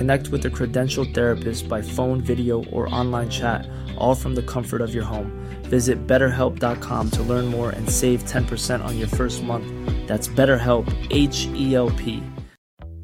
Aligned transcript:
Connect 0.00 0.28
with 0.28 0.46
a 0.46 0.48
credentialed 0.48 1.12
therapist 1.12 1.68
by 1.68 1.82
phone, 1.82 2.22
video, 2.22 2.64
or 2.72 2.88
online 2.94 3.28
chat, 3.28 3.68
all 3.98 4.14
from 4.14 4.34
the 4.34 4.42
comfort 4.42 4.80
of 4.80 4.94
your 4.94 5.04
home. 5.04 5.30
Visit 5.64 6.06
betterhelp.com 6.06 7.10
to 7.10 7.22
learn 7.22 7.44
more 7.44 7.68
and 7.68 7.86
save 7.86 8.24
10% 8.24 8.82
on 8.82 8.96
your 8.98 9.08
first 9.08 9.42
month. 9.42 9.66
That's 10.08 10.26
BetterHelp, 10.26 10.88
H 11.10 11.46
E 11.54 11.74
L 11.74 11.90
P. 11.90 12.22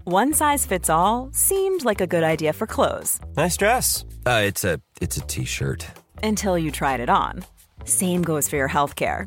One 0.04 0.32
size 0.32 0.64
fits 0.64 0.88
all 0.88 1.28
seemed 1.34 1.84
like 1.84 2.00
a 2.00 2.06
good 2.06 2.24
idea 2.24 2.54
for 2.54 2.66
clothes 2.66 3.20
Nice 3.36 3.58
dress. 3.58 4.06
Uh, 4.24 4.40
it's 4.46 4.64
a 4.64 4.80
it's 5.02 5.18
a 5.18 5.26
t-shirt. 5.26 5.86
until 6.22 6.56
you 6.56 6.70
tried 6.70 7.00
it 7.00 7.10
on. 7.10 7.44
Same 7.84 8.22
goes 8.22 8.48
for 8.48 8.56
your 8.56 8.70
healthcare. 8.70 9.26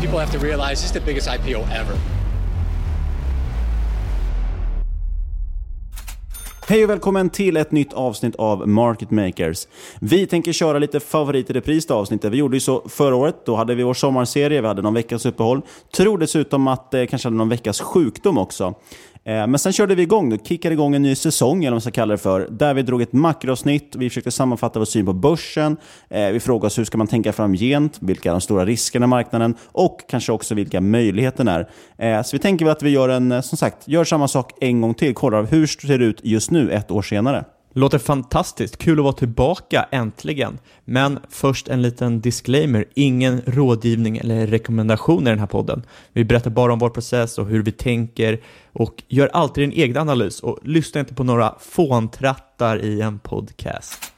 People 0.00 0.18
have 0.18 0.32
to 0.32 0.38
realize 0.38 0.70
this 0.70 0.84
is 0.84 0.92
the 0.92 1.00
biggest 1.00 1.28
IPO 1.28 1.60
ever. 1.60 1.96
Hej 6.68 6.84
och 6.84 6.90
välkommen 6.90 7.30
till 7.30 7.56
ett 7.56 7.72
nytt 7.72 7.92
avsnitt 7.92 8.36
av 8.36 8.68
Market 8.68 9.10
Makers. 9.10 9.68
Vi 10.00 10.26
tänker 10.26 10.52
köra 10.52 10.78
lite 10.78 11.00
favorit 11.00 11.50
i 11.50 11.52
repris 11.52 11.86
det 11.86 11.94
avsnittet. 11.94 12.32
Vi 12.32 12.36
gjorde 12.36 12.56
ju 12.56 12.60
så 12.60 12.88
förra 12.88 13.16
året. 13.16 13.46
Då 13.46 13.56
hade 13.56 13.74
vi 13.74 13.82
vår 13.82 13.94
sommarserie, 13.94 14.60
vi 14.60 14.66
hade 14.66 14.82
någon 14.82 14.94
veckas 14.94 15.26
uppehåll. 15.26 15.62
Tror 15.96 16.18
dessutom 16.18 16.68
att 16.68 16.90
det 16.90 17.00
eh, 17.00 17.06
kanske 17.06 17.26
hade 17.26 17.36
någon 17.36 17.48
veckas 17.48 17.80
sjukdom 17.80 18.38
också. 18.38 18.74
Eh, 19.24 19.46
men 19.46 19.58
sen 19.58 19.72
körde 19.72 19.94
vi 19.94 20.02
igång, 20.02 20.30
då 20.30 20.36
kickade 20.36 20.72
igång 20.72 20.94
en 20.94 21.02
ny 21.02 21.14
säsong, 21.14 21.58
eller 21.58 21.70
vad 21.70 21.74
man 21.74 21.80
ska 21.80 21.90
kalla 21.90 22.12
det 22.12 22.18
för, 22.18 22.48
där 22.50 22.74
vi 22.74 22.82
drog 22.82 23.02
ett 23.02 23.12
makroavsnitt, 23.12 23.96
vi 23.96 24.10
försökte 24.10 24.30
sammanfatta 24.30 24.78
vår 24.78 24.86
syn 24.86 25.06
på 25.06 25.12
börsen, 25.12 25.76
eh, 26.08 26.28
vi 26.28 26.40
frågade 26.40 26.66
oss 26.66 26.78
hur 26.78 26.84
ska 26.84 26.98
man 26.98 27.06
tänka 27.06 27.32
framgent, 27.32 27.98
vilka 28.00 28.28
är 28.28 28.32
de 28.32 28.40
stora 28.40 28.64
riskerna 28.64 29.04
i 29.04 29.08
marknaden 29.08 29.54
och 29.64 30.00
kanske 30.08 30.32
också 30.32 30.54
vilka 30.54 30.80
möjligheterna 30.80 31.52
är. 31.52 31.68
Eh, 31.98 32.22
så 32.22 32.36
vi 32.36 32.40
tänker 32.40 32.64
väl 32.64 32.72
att 32.72 32.82
vi 32.82 32.90
gör 32.90 33.08
en, 33.08 33.42
som 33.42 33.58
sagt, 33.58 33.88
gör 33.88 34.04
samma 34.04 34.28
sak 34.28 34.52
en 34.60 34.80
gång 34.80 34.94
till, 34.94 35.14
kollar 35.14 35.42
hur 35.42 35.60
det 35.60 35.86
ser 35.86 35.98
ut 35.98 36.20
just 36.22 36.50
nu, 36.50 36.70
ett 36.70 36.90
år 36.90 37.02
senare. 37.02 37.44
Låter 37.72 37.98
fantastiskt, 37.98 38.76
kul 38.76 38.98
att 38.98 39.04
vara 39.04 39.12
tillbaka 39.12 39.86
äntligen. 39.90 40.58
Men 40.84 41.18
först 41.28 41.68
en 41.68 41.82
liten 41.82 42.20
disclaimer, 42.20 42.84
ingen 42.94 43.42
rådgivning 43.46 44.16
eller 44.18 44.46
rekommendation 44.46 45.26
i 45.26 45.30
den 45.30 45.38
här 45.38 45.46
podden. 45.46 45.82
Vi 46.12 46.24
berättar 46.24 46.50
bara 46.50 46.72
om 46.72 46.78
vår 46.78 46.90
process 46.90 47.38
och 47.38 47.46
hur 47.46 47.62
vi 47.62 47.72
tänker 47.72 48.40
och 48.72 49.02
gör 49.08 49.28
alltid 49.32 49.64
en 49.64 49.72
egen 49.72 49.96
analys 49.96 50.40
och 50.40 50.58
lyssna 50.62 51.00
inte 51.00 51.14
på 51.14 51.24
några 51.24 51.54
fåntrattar 51.60 52.84
i 52.84 53.00
en 53.00 53.18
podcast. 53.18 54.12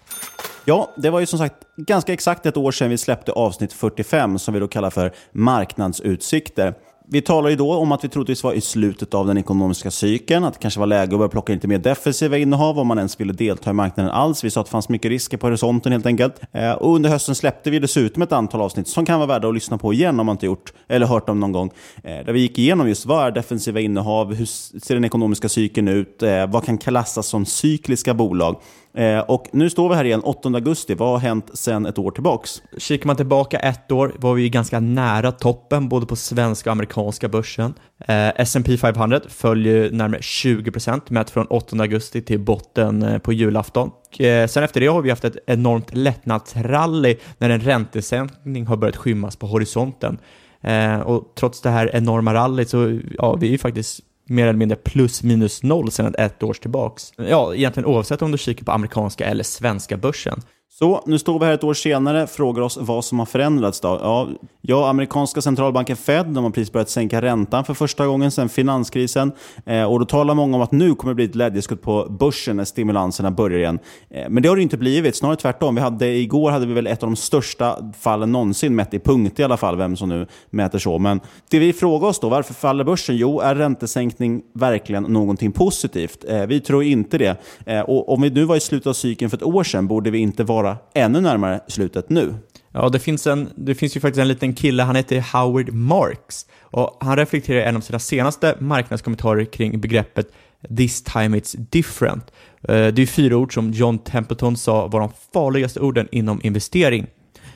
Ja, 0.65 0.91
det 0.97 1.11
var 1.11 1.21
ju 1.21 1.27
som 1.27 1.39
sagt 1.39 1.57
ganska 1.77 2.12
exakt 2.12 2.47
ett 2.47 2.57
år 2.57 2.73
sedan 2.73 2.91
vi 2.91 2.99
släppte 2.99 3.33
avsnitt 3.33 3.73
45 3.73 4.39
som 4.39 4.55
vi 4.55 4.61
då 4.61 4.69
kallar 4.69 4.91
för 4.91 5.12
marknadsutsikter. 5.33 6.75
Vi 7.09 7.23
talade 7.23 7.51
ju 7.51 7.57
då 7.57 7.75
om 7.75 7.93
att 7.93 8.05
vi 8.05 8.09
troligtvis 8.09 8.45
var 8.45 8.53
i 8.53 8.61
slutet 8.61 9.15
av 9.15 9.27
den 9.27 9.39
ekonomiska 9.39 9.91
cykeln, 9.91 10.45
att 10.45 10.53
det 10.55 10.59
kanske 10.61 10.81
var 10.81 10.87
läge 10.87 11.15
att 11.15 11.19
börja 11.19 11.29
plocka 11.29 11.53
in 11.53 11.57
lite 11.57 11.69
mer 11.69 11.79
defensiva 11.79 12.39
innehav 12.39 12.79
om 12.79 12.87
man 12.87 12.99
ens 12.99 13.21
ville 13.21 13.33
delta 13.33 13.71
i 13.71 13.73
marknaden 13.73 14.13
alls. 14.13 14.45
Vi 14.45 14.51
sa 14.51 14.61
att 14.61 14.67
det 14.67 14.71
fanns 14.71 14.89
mycket 14.89 15.09
risker 15.09 15.37
på 15.37 15.47
horisonten 15.47 15.93
helt 15.93 16.07
enkelt. 16.07 16.41
Eh, 16.53 16.73
Och 16.73 16.95
under 16.95 17.11
hösten 17.11 17.35
släppte 17.35 17.71
vi 17.71 17.79
dessutom 17.79 18.23
ett 18.23 18.33
antal 18.33 18.61
avsnitt 18.61 18.89
som 18.89 19.07
kan 19.07 19.19
vara 19.19 19.27
värda 19.29 19.49
att 19.49 19.55
lyssna 19.55 19.79
på 19.79 19.93
igen 19.93 20.21
om 20.21 20.27
man 20.27 20.35
inte 20.35 20.47
gjort 20.47 20.73
eller 20.89 21.07
hört 21.07 21.27
dem 21.27 21.41
någon 21.41 21.53
gång. 21.53 21.71
Eh, 22.05 22.25
Där 22.27 22.33
vi 22.33 22.41
gick 22.41 22.59
igenom 22.59 22.89
just 22.89 23.07
vad 23.07 23.27
är 23.27 23.31
defensiva 23.31 23.81
innehav, 23.81 24.35
hur 24.35 24.47
ser 24.81 24.95
den 24.95 25.05
ekonomiska 25.05 25.49
cykeln 25.49 25.89
ut, 25.89 26.23
Eh, 26.23 26.47
vad 26.47 26.65
kan 26.65 26.79
klassas 26.79 27.27
som 27.27 27.47
cykliska 27.47 28.15
bolag. 28.15 28.57
Eh, 28.95 29.19
Och 29.19 29.47
nu 29.53 29.71
står 29.71 29.89
vi 29.89 29.95
här 29.95 30.05
igen 30.05 30.21
8 30.21 30.49
augusti. 30.49 30.95
Vad 30.95 31.09
har 31.09 31.19
hänt 31.19 31.51
sedan 31.59 31.87
ett 31.87 31.99
år 31.99 32.11
tillbaks? 32.11 32.63
Kikar 32.79 33.07
man 33.07 33.17
tillbaka 33.17 33.59
ett 33.59 33.93
år 33.93 34.13
var 34.19 34.35
vi 34.35 34.49
ganska 34.51 34.81
nära 34.81 35.33
toppen 35.33 35.89
både 35.89 36.07
på 36.07 36.17
svenska 36.17 36.71
och 36.71 36.73
amerikanska 36.73 37.29
börsen. 37.29 37.75
Eh, 38.09 38.29
S&P 38.41 38.77
500 38.77 39.21
följer 39.29 39.91
närmare 39.91 40.21
20% 40.21 41.01
mätt 41.09 41.31
från 41.31 41.47
8 41.47 41.77
augusti 41.81 42.23
till 42.23 42.41
botten 42.41 43.03
eh, 43.03 43.19
på 43.19 43.33
julafton. 43.33 43.91
Och, 44.09 44.21
eh, 44.21 44.47
sen 44.47 44.65
efter 44.65 44.81
det 44.81 44.87
har 44.87 45.03
vi 45.03 45.11
haft 45.11 45.25
ett 45.25 45.37
enormt 45.47 45.95
lättnadsrally 45.95 47.17
när 47.39 47.51
en 47.51 47.61
räntesänkning 47.61 48.67
har 48.67 48.77
börjat 48.77 48.97
skymmas 48.97 49.37
på 49.37 49.47
horisonten. 49.47 50.19
Eh, 50.61 51.00
och 51.00 51.33
trots 51.38 51.61
det 51.61 51.71
här 51.71 51.91
enorma 51.97 52.35
rallyt 52.35 52.69
så 52.69 52.99
ja, 53.19 53.35
vi 53.35 53.47
är 53.47 53.50
ju 53.50 53.59
faktiskt 53.59 54.00
mer 54.29 54.43
eller 54.43 54.59
mindre 54.59 54.77
plus 54.77 55.23
minus 55.23 55.63
noll 55.63 55.91
sedan 55.91 56.15
ett 56.19 56.43
års 56.43 56.59
tillbaks. 56.59 57.13
Ja, 57.17 57.55
egentligen 57.55 57.87
oavsett 57.87 58.23
om 58.23 58.33
du 58.33 58.39
kikar 58.39 58.65
på 58.65 58.73
amerikanska 58.73 59.25
eller 59.25 59.45
svenska 59.45 59.97
börsen. 59.97 60.43
Så, 60.79 61.03
nu 61.07 61.19
står 61.19 61.39
vi 61.39 61.45
här 61.45 61.53
ett 61.53 61.65
år 61.65 61.75
senare 61.75 62.27
frågar 62.27 62.63
oss 62.63 62.79
vad 62.81 63.05
som 63.05 63.19
har 63.19 63.27
förändrats. 63.27 63.81
Då. 63.81 63.89
Ja, 64.03 64.29
ja, 64.61 64.89
amerikanska 64.91 65.43
centralbanken 65.43 65.97
Fed 65.97 66.27
de 66.27 66.45
har 66.45 66.51
precis 66.51 66.73
börjat 66.73 66.89
sänka 66.89 67.23
räntan 67.23 67.65
för 67.65 67.75
första 67.75 68.07
gången 68.07 68.31
sedan 68.31 68.49
finanskrisen. 68.49 69.33
Eh, 69.67 69.85
och 69.85 69.99
Då 69.99 70.05
talar 70.05 70.35
många 70.35 70.57
om 70.57 70.63
att 70.63 70.73
nu 70.73 70.95
kommer 70.95 71.11
det 71.11 71.15
bli 71.15 71.25
ett 71.25 71.33
glädjeskutt 71.33 71.83
på 71.83 72.07
börsen 72.11 72.57
när 72.57 72.65
stimulanserna 72.65 73.31
börjar 73.31 73.59
igen. 73.59 73.79
Eh, 74.11 74.29
men 74.29 74.43
det 74.43 74.49
har 74.49 74.57
det 74.57 74.63
inte 74.63 74.77
blivit, 74.77 75.17
snarare 75.17 75.37
tvärtom. 75.37 75.75
Vi 75.75 75.81
hade, 75.81 76.07
igår 76.07 76.51
hade 76.51 76.67
vi 76.67 76.75
väl 76.75 76.87
ett 76.87 77.03
av 77.03 77.09
de 77.09 77.17
största 77.17 77.93
fallen 78.01 78.33
någonsin, 78.33 78.75
mätt 78.75 78.95
i 78.95 78.99
punkt 78.99 79.41
i 79.41 79.45
alla 79.45 79.57
fall, 79.57 79.77
vem 79.77 79.97
som 79.97 80.09
nu 80.09 80.27
mäter 80.51 80.79
så. 80.79 80.99
Men 80.99 81.21
det 81.51 81.59
vi 81.59 81.73
frågar 81.73 82.09
oss 82.09 82.21
då, 82.21 82.29
varför 82.29 82.55
faller 82.55 82.85
börsen? 82.85 83.17
Jo, 83.17 83.41
är 83.41 83.55
räntesänkning 83.55 84.43
verkligen 84.55 85.03
någonting 85.03 85.53
positivt? 85.53 86.25
Eh, 86.29 86.47
vi 86.47 86.61
tror 86.61 86.83
inte 86.83 87.19
det. 87.19 87.41
Eh, 87.67 87.81
och 87.81 88.13
om 88.13 88.23
vi 88.23 88.31
nu 88.31 88.45
var 88.45 88.57
i 88.57 88.61
slutet 88.61 88.87
av 88.87 88.93
cykeln 88.93 89.31
för 89.31 89.37
ett 89.37 89.43
år 89.43 89.65
sedan, 89.65 89.87
borde 89.87 90.11
vi 90.11 90.19
inte 90.19 90.45
vara 90.45 90.62
ännu 90.94 91.20
närmare 91.20 91.61
slutet 91.69 92.11
nu? 92.11 92.35
Ja, 92.73 92.88
det 92.88 92.99
finns, 92.99 93.26
en, 93.26 93.49
det 93.56 93.75
finns 93.75 93.97
ju 93.97 94.00
faktiskt 94.00 94.20
en 94.20 94.29
liten 94.29 94.55
kille, 94.55 94.82
han 94.82 94.97
heter 94.97 95.25
Howard 95.32 95.73
Marks. 95.73 96.47
Och 96.61 96.97
han 97.00 97.17
reflekterar 97.17 97.59
i 97.59 97.62
en 97.62 97.76
av 97.76 97.81
sina 97.81 97.99
senaste 97.99 98.56
marknadskommentarer 98.59 99.44
kring 99.44 99.81
begreppet 99.81 100.32
“this 100.76 101.03
time 101.03 101.38
it's 101.38 101.56
different”. 101.70 102.32
Eh, 102.69 102.87
det 102.87 103.03
är 103.03 103.06
fyra 103.06 103.37
ord 103.37 103.55
som 103.55 103.70
John 103.70 103.99
Templeton 103.99 104.56
sa 104.56 104.87
var 104.87 105.00
de 105.00 105.11
farligaste 105.32 105.81
orden 105.81 106.09
inom 106.12 106.41
investering. 106.43 107.06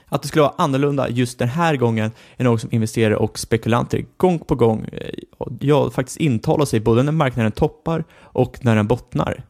Att 0.09 0.23
det 0.23 0.29
skulle 0.29 0.43
vara 0.43 0.55
annorlunda 0.59 1.09
just 1.09 1.39
den 1.39 1.49
här 1.49 1.77
gången 1.77 2.11
är 2.37 2.45
något 2.45 2.61
som 2.61 2.71
investerare 2.73 3.17
och 3.17 3.39
spekulanter 3.39 4.05
gång 4.17 4.39
på 4.39 4.55
gång 4.55 4.85
eh, 4.93 5.11
ja, 5.61 5.91
faktiskt 5.91 6.17
intalar 6.21 6.65
sig 6.65 6.81
både 6.81 7.03
när 7.03 7.13
marknaden 7.13 7.53
toppar 7.53 8.05
och 8.21 8.59
när 8.65 8.77
den 8.77 8.87
bottnar. 8.87 9.45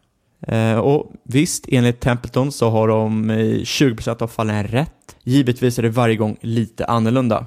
Eh, 0.47 0.79
och 0.79 1.13
visst, 1.23 1.65
enligt 1.69 2.01
Templeton 2.01 2.53
så 2.53 2.71
har 2.71 2.89
de 2.89 3.31
i 3.31 3.63
20% 3.65 4.23
av 4.23 4.29
fallen 4.29 4.65
rätt. 4.65 5.17
Givetvis 5.23 5.79
är 5.79 5.83
det 5.83 5.89
varje 5.89 6.17
gång 6.17 6.37
lite 6.41 6.85
annorlunda. 6.85 7.47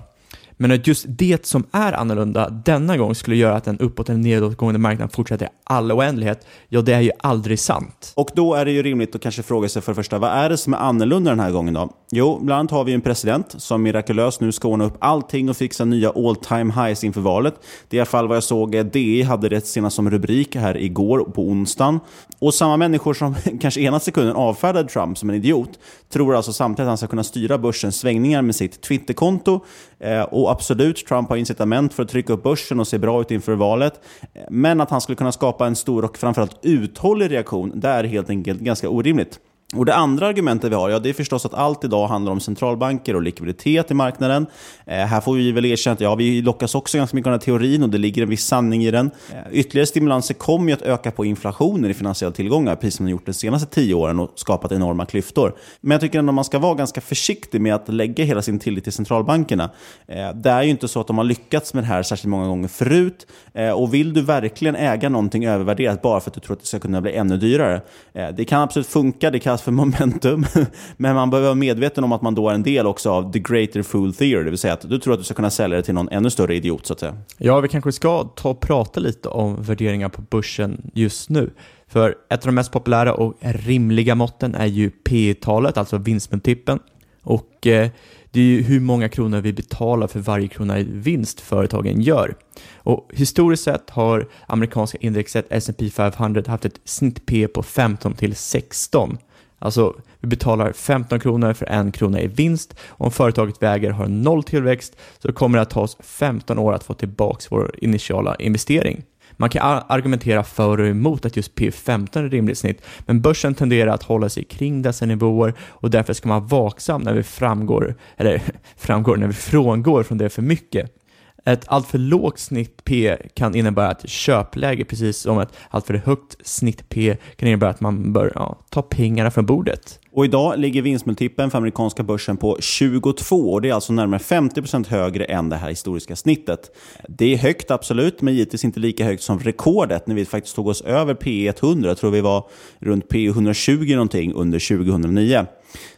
Men 0.61 0.71
att 0.71 0.88
just 0.88 1.06
det 1.07 1.45
som 1.45 1.63
är 1.71 1.94
annorlunda 1.94 2.50
denna 2.50 2.97
gång 2.97 3.15
skulle 3.15 3.35
göra 3.35 3.56
att 3.56 3.67
en 3.67 3.77
uppåt 3.77 4.09
eller 4.09 4.19
nedåtgående 4.19 4.79
marknad 4.79 5.13
fortsätter 5.13 5.45
i 5.45 5.50
all 5.63 5.91
oändlighet, 5.91 6.47
ja 6.69 6.81
det 6.81 6.94
är 6.94 7.01
ju 7.01 7.11
aldrig 7.19 7.59
sant. 7.59 8.13
Och 8.15 8.29
då 8.35 8.53
är 8.53 8.65
det 8.65 8.71
ju 8.71 8.83
rimligt 8.83 9.15
att 9.15 9.21
kanske 9.21 9.44
fråga 9.44 9.69
sig 9.69 9.81
för 9.81 9.91
det 9.91 9.95
första, 9.95 10.19
vad 10.19 10.31
är 10.31 10.50
det 10.50 10.57
som 10.57 10.73
är 10.73 10.77
annorlunda 10.77 11.31
den 11.31 11.39
här 11.39 11.51
gången 11.51 11.73
då? 11.73 11.89
Jo, 12.11 12.39
bland 12.41 12.59
annat 12.59 12.71
har 12.71 12.83
vi 12.83 12.94
en 12.94 13.01
president 13.01 13.56
som 13.57 13.83
mirakulöst 13.83 14.41
nu 14.41 14.51
ska 14.51 14.67
ordna 14.67 14.85
upp 14.85 14.97
allting 15.00 15.50
och 15.50 15.57
fixa 15.57 15.85
nya 15.85 16.09
all 16.09 16.35
time 16.35 16.73
highs 16.73 17.03
inför 17.03 17.21
valet. 17.21 17.53
Det 17.89 17.95
är 17.95 17.97
i 17.97 18.01
alla 18.01 18.06
fall 18.06 18.27
vad 18.27 18.38
jag 18.38 18.44
såg, 18.44 18.85
DI 18.85 19.21
hade 19.21 19.50
det 19.50 19.67
senast 19.67 19.95
som 19.95 20.09
rubrik 20.09 20.56
här 20.56 20.77
igår 20.77 21.19
på 21.19 21.41
onsdagen. 21.41 22.00
Och 22.39 22.53
samma 22.53 22.77
människor 22.77 23.13
som 23.13 23.35
kanske 23.61 23.81
ena 23.81 24.00
sekunden 24.00 24.35
avfärdade 24.35 24.89
Trump 24.89 25.17
som 25.17 25.29
en 25.29 25.35
idiot, 25.35 25.79
tror 26.09 26.35
alltså 26.35 26.53
samtidigt 26.53 26.85
att 26.85 26.88
han 26.88 26.97
ska 26.97 27.07
kunna 27.07 27.23
styra 27.23 27.57
börsens 27.57 27.95
svängningar 27.95 28.41
med 28.41 28.56
sitt 28.56 28.81
Twitterkonto. 28.81 29.59
Eh, 29.99 30.21
och 30.21 30.51
absolut, 30.51 31.05
Trump 31.05 31.29
har 31.29 31.37
incitament 31.37 31.93
för 31.93 32.03
att 32.03 32.09
trycka 32.09 32.33
upp 32.33 32.43
börsen 32.43 32.79
och 32.79 32.87
se 32.87 32.97
bra 32.97 33.21
ut 33.21 33.31
inför 33.31 33.53
valet. 33.53 33.93
Eh, 34.33 34.41
men 34.49 34.81
att 34.81 34.89
han 34.89 35.01
skulle 35.01 35.15
kunna 35.15 35.31
skapa 35.31 35.67
en 35.67 35.75
stor 35.75 36.05
och 36.05 36.17
framförallt 36.17 36.59
uthållig 36.61 37.31
reaktion, 37.31 37.71
det 37.75 37.87
är 37.87 38.03
helt 38.03 38.29
enkelt 38.29 38.59
ganska 38.59 38.89
orimligt. 38.89 39.39
Och 39.75 39.86
Det 39.86 39.95
andra 39.95 40.27
argumentet 40.27 40.71
vi 40.71 40.75
har, 40.75 40.89
ja, 40.89 41.00
det 41.00 41.10
är 41.10 41.13
förstås 41.13 41.45
att 41.45 41.54
allt 41.54 41.83
idag 41.83 42.07
handlar 42.07 42.31
om 42.31 42.39
centralbanker 42.39 43.16
och 43.16 43.21
likviditet 43.21 43.92
i 43.92 43.94
marknaden. 43.94 44.45
Eh, 44.86 44.98
här 44.98 45.21
får 45.21 45.33
vi 45.33 45.51
väl 45.51 45.66
erkänna 45.66 45.94
att 45.94 46.01
ja, 46.01 46.16
vi 46.16 46.42
lockas 46.42 46.75
också 46.75 46.98
ganska 46.98 47.16
mycket 47.16 47.27
av 47.27 47.31
den 47.31 47.39
här 47.39 47.45
teorin 47.45 47.83
och 47.83 47.89
det 47.89 47.98
ligger 47.98 48.21
en 48.21 48.30
viss 48.30 48.45
sanning 48.45 48.83
i 48.83 48.92
den. 48.92 49.12
Eh, 49.31 49.38
ytterligare 49.51 49.86
stimulanser 49.86 50.33
kommer 50.33 50.68
ju 50.68 50.74
att 50.74 50.81
öka 50.81 51.12
på 51.12 51.25
inflationen 51.25 51.92
i 51.92 51.94
finansiella 51.94 52.31
tillgångar, 52.31 52.75
precis 52.75 52.95
som 52.95 53.06
de 53.06 53.12
gjort 53.12 53.25
de 53.25 53.33
senaste 53.33 53.75
tio 53.75 53.94
åren 53.94 54.19
och 54.19 54.31
skapat 54.36 54.71
enorma 54.71 55.06
klyftor. 55.06 55.56
Men 55.81 55.92
jag 55.92 56.01
tycker 56.01 56.19
ändå 56.19 56.33
man 56.33 56.45
ska 56.45 56.60
vara 56.60 56.75
ganska 56.75 57.01
försiktig 57.01 57.62
med 57.62 57.75
att 57.75 57.89
lägga 57.89 58.24
hela 58.24 58.42
sin 58.42 58.60
tillit 58.60 58.83
till 58.83 58.94
centralbankerna. 58.94 59.69
Eh, 60.07 60.33
det 60.33 60.50
är 60.50 60.63
ju 60.63 60.69
inte 60.69 60.88
så 60.88 61.01
att 61.01 61.07
de 61.07 61.18
har 61.18 61.25
lyckats 61.25 61.74
med 61.74 61.83
det 61.83 61.88
här 61.88 62.04
särskilt 62.04 62.30
många 62.30 62.48
gånger 62.48 62.68
förut. 62.68 63.27
Eh, 63.54 63.71
och 63.71 63.94
vill 63.94 64.13
du 64.13 64.21
verkligen 64.21 64.75
äga 64.75 65.10
någonting 65.10 65.45
övervärderat 65.45 66.01
bara 66.01 66.19
för 66.19 66.30
att 66.30 66.33
du 66.33 66.39
tror 66.39 66.56
att 66.56 66.60
det 66.60 66.68
ska 66.68 66.80
kunna 66.80 67.01
bli 67.01 67.13
ännu 67.13 67.38
dyrare? 67.38 67.81
Eh, 68.13 68.30
det 68.30 68.45
kan 68.45 68.62
absolut 68.62 68.88
funka, 68.88 69.31
det 69.31 69.39
kan 69.39 69.58
kallas 69.59 69.61
för 69.61 69.71
momentum. 69.71 70.45
Men 70.97 71.15
man 71.15 71.29
behöver 71.29 71.47
vara 71.47 71.56
medveten 71.56 72.03
om 72.03 72.11
att 72.11 72.21
man 72.21 72.35
då 72.35 72.50
är 72.50 72.53
en 72.53 72.63
del 72.63 72.88
också 72.88 73.11
av 73.11 73.31
the 73.31 73.39
greater 73.39 73.83
fool 73.83 74.13
theory, 74.13 74.44
det 74.44 74.50
vill 74.50 74.59
säga 74.59 74.73
att 74.73 74.89
du 74.89 75.00
tror 75.00 75.13
att 75.13 75.19
du 75.19 75.23
ska 75.23 75.33
kunna 75.33 75.50
sälja 75.50 75.77
det 75.77 75.83
till 75.83 75.94
någon 75.94 76.09
ännu 76.09 76.29
större 76.29 76.56
idiot 76.56 76.85
så 76.85 76.94
att 76.94 77.00
säga. 77.00 77.17
Ja, 77.38 77.59
vi 77.59 77.67
kanske 77.67 77.91
ska 77.91 78.23
ta 78.23 78.50
och 78.50 78.59
prata 78.59 79.00
lite 79.00 79.29
om 79.29 79.61
värderingar 79.61 80.09
på 80.09 80.21
börsen 80.21 80.91
just 80.94 81.29
nu. 81.29 81.51
För 81.88 82.15
ett 82.29 82.39
av 82.39 82.45
de 82.45 82.56
mest 82.56 82.71
populära 82.71 83.13
och 83.13 83.33
rimliga 83.39 84.15
måtten 84.15 84.56
är 84.56 84.65
ju 84.65 84.89
P 84.89 85.35
talet 85.41 85.77
alltså 85.77 85.97
vinstmultipeln. 85.97 86.79
Och 87.23 87.67
eh, 87.67 87.89
det 88.31 88.39
är 88.39 88.44
ju 88.44 88.61
hur 88.61 88.79
många 88.79 89.09
kronor 89.09 89.41
vi 89.41 89.53
betalar 89.53 90.07
för 90.07 90.19
varje 90.19 90.47
krona 90.47 90.79
i 90.79 90.83
vinst 90.83 91.41
företagen 91.41 92.01
gör. 92.01 92.35
Och 92.75 93.09
historiskt 93.13 93.63
sett 93.63 93.89
har 93.89 94.27
amerikanska 94.47 94.97
indexet 95.01 95.45
S&P 95.50 95.89
500 95.89 96.44
haft 96.47 96.65
ett 96.65 96.79
snitt 96.85 97.25
P 97.25 97.47
på 97.47 97.63
15 97.63 98.13
till 98.13 98.35
16. 98.35 99.17
Alltså, 99.59 99.95
vi 100.19 100.27
betalar 100.27 100.73
15 100.73 101.19
kronor 101.19 101.53
för 101.53 101.65
en 101.65 101.91
krona 101.91 102.21
i 102.21 102.27
vinst. 102.27 102.79
Om 102.88 103.11
företaget 103.11 103.61
väger 103.61 103.91
har 103.91 104.07
noll 104.07 104.44
tillväxt 104.44 104.97
så 105.19 105.33
kommer 105.33 105.57
det 105.57 105.61
att 105.61 105.69
ta 105.69 105.81
oss 105.81 105.97
15 106.00 106.59
år 106.59 106.73
att 106.73 106.83
få 106.83 106.94
tillbaka 106.94 107.47
vår 107.50 107.75
initiala 107.77 108.35
investering. 108.35 109.03
Man 109.38 109.50
kan 109.50 109.83
argumentera 109.88 110.44
för 110.44 110.79
och 110.79 110.88
emot 110.88 111.25
att 111.25 111.35
just 111.35 111.56
P15 111.56 112.17
är 112.17 112.29
rimligt 112.29 112.57
snitt, 112.57 112.81
men 113.00 113.21
börsen 113.21 113.56
tenderar 113.56 113.91
att 113.91 114.03
hålla 114.03 114.29
sig 114.29 114.44
kring 114.44 114.81
dessa 114.81 115.06
nivåer 115.06 115.53
och 115.59 115.89
därför 115.89 116.13
ska 116.13 116.29
man 116.29 116.47
vara 116.47 116.63
vaksam 116.63 117.01
när 117.01 117.13
vi 117.13 117.23
framgår, 117.23 117.95
eller 118.17 118.41
framgår, 118.77 119.17
när 119.17 119.27
vi 119.27 119.33
frångår 119.33 120.03
från 120.03 120.17
det 120.17 120.29
för 120.29 120.41
mycket. 120.41 120.98
Ett 121.45 121.68
alltför 121.68 121.97
lågt 121.97 122.39
snitt 122.39 122.83
P 122.83 123.18
kan 123.33 123.56
innebära 123.56 123.91
ett 123.91 124.09
köpläge, 124.09 124.86
precis 124.86 125.18
som 125.18 125.39
ett 125.39 125.53
alltför 125.69 125.94
högt 125.94 126.47
snitt 126.47 126.89
P 126.89 127.18
kan 127.36 127.47
innebära 127.47 127.69
att 127.69 127.81
man 127.81 128.13
bör 128.13 128.31
ja, 128.36 128.57
ta 128.69 128.81
pengarna 128.81 129.31
från 129.31 129.45
bordet. 129.45 130.00
Och 130.12 130.25
idag 130.25 130.59
ligger 130.59 130.81
vinstmultipeln 130.81 131.51
för 131.51 131.57
amerikanska 131.57 132.03
börsen 132.03 132.38
på 132.38 132.57
22 132.59 133.51
och 133.51 133.62
det 133.62 133.69
är 133.69 133.74
alltså 133.74 133.94
närmare 133.94 134.19
50% 134.19 134.89
högre 134.89 135.25
än 135.25 135.50
det 135.50 135.56
här 135.56 135.69
historiska 135.69 136.15
snittet. 136.15 136.77
Det 137.07 137.33
är 137.33 137.38
högt 137.38 137.71
absolut, 137.71 138.21
men 138.21 138.33
givetvis 138.33 138.65
inte 138.65 138.80
lika 138.80 139.06
högt 139.06 139.24
som 139.24 139.39
rekordet 139.39 140.07
när 140.07 140.15
vi 140.15 140.25
faktiskt 140.25 140.56
tog 140.56 140.68
oss 140.68 140.81
över 140.81 141.13
P100. 141.13 141.88
Jag 141.88 141.97
tror 141.97 142.12
vi 142.12 142.21
var 142.21 142.50
runt 142.80 143.07
P120 143.07 143.95
någonting 143.95 144.33
under 144.33 144.77
2009. 144.77 145.45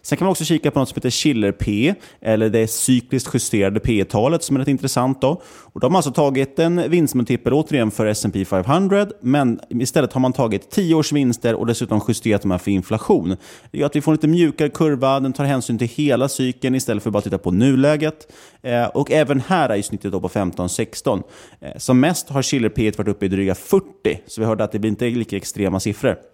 Sen 0.02 0.18
kan 0.18 0.26
man 0.26 0.32
också 0.32 0.46
kika 0.46 0.72
på 0.72 0.80
något 0.80 0.90
som 0.90 0.96
heter 0.96 1.10
Schiller 1.10 1.52
P, 1.52 1.94
eller 2.22 2.50
det 2.50 2.68
cykliskt 2.68 3.34
justerade 3.34 3.80
P 3.80 4.06
talet 4.06 4.44
som 4.44 4.56
är 4.56 4.60
rätt 4.60 4.68
intressant. 4.68 5.22
Då. 5.22 5.42
Och 5.74 5.80
de 5.80 5.92
har 5.92 6.00
alltså 6.00 6.12
tagit 6.12 6.60
en 6.60 6.90
vinstmultipel 6.90 7.54
återigen 7.54 7.92
för 7.92 8.06
S&P 8.06 8.46
500, 8.46 9.08
men 9.22 9.60
istället 9.70 10.14
har 10.14 10.22
man 10.22 10.34
tagit 10.34 10.72
10 10.72 10.96
års 10.96 11.12
vinster 11.12 11.56
och 11.56 11.68
dessutom 11.68 12.02
justerat 12.08 12.42
dem 12.42 12.52
här 12.52 12.58
för 12.58 12.72
inflation. 12.72 13.38
Det 13.72 13.78
gör 13.78 13.86
att 13.86 13.96
vi 13.96 14.02
får 14.02 14.12
en 14.12 14.16
lite 14.16 14.28
mjukare 14.28 14.70
kurva, 14.70 15.20
den 15.20 15.34
tar 15.34 15.46
hänsyn 15.46 15.78
till 15.78 15.88
hela 15.88 16.30
cykeln 16.30 16.76
istället 16.76 17.04
för 17.04 17.10
att 17.10 17.14
bara 17.14 17.22
titta 17.22 17.38
på 17.38 17.52
nuläget. 17.52 18.34
Eh, 18.62 18.86
och 18.86 19.12
även 19.12 19.40
här 19.40 19.70
är 19.70 19.82
snittet 19.82 20.12
då 20.12 20.20
på 20.20 20.30
15-16. 20.30 21.24
Eh, 21.62 21.78
som 21.78 22.00
mest 22.00 22.30
har 22.30 22.42
Schiller 22.42 22.70
P 22.70 22.92
varit 22.98 23.08
uppe 23.08 23.26
i 23.26 23.30
dryga 23.30 23.56
40, 23.56 23.86
så 24.28 24.42
vi 24.42 24.48
hörde 24.48 24.64
att 24.64 24.72
det 24.72 24.80
blir 24.80 24.90
inte 24.90 25.10
lika 25.10 25.38
extrema 25.38 25.80
siffror. 25.80 26.31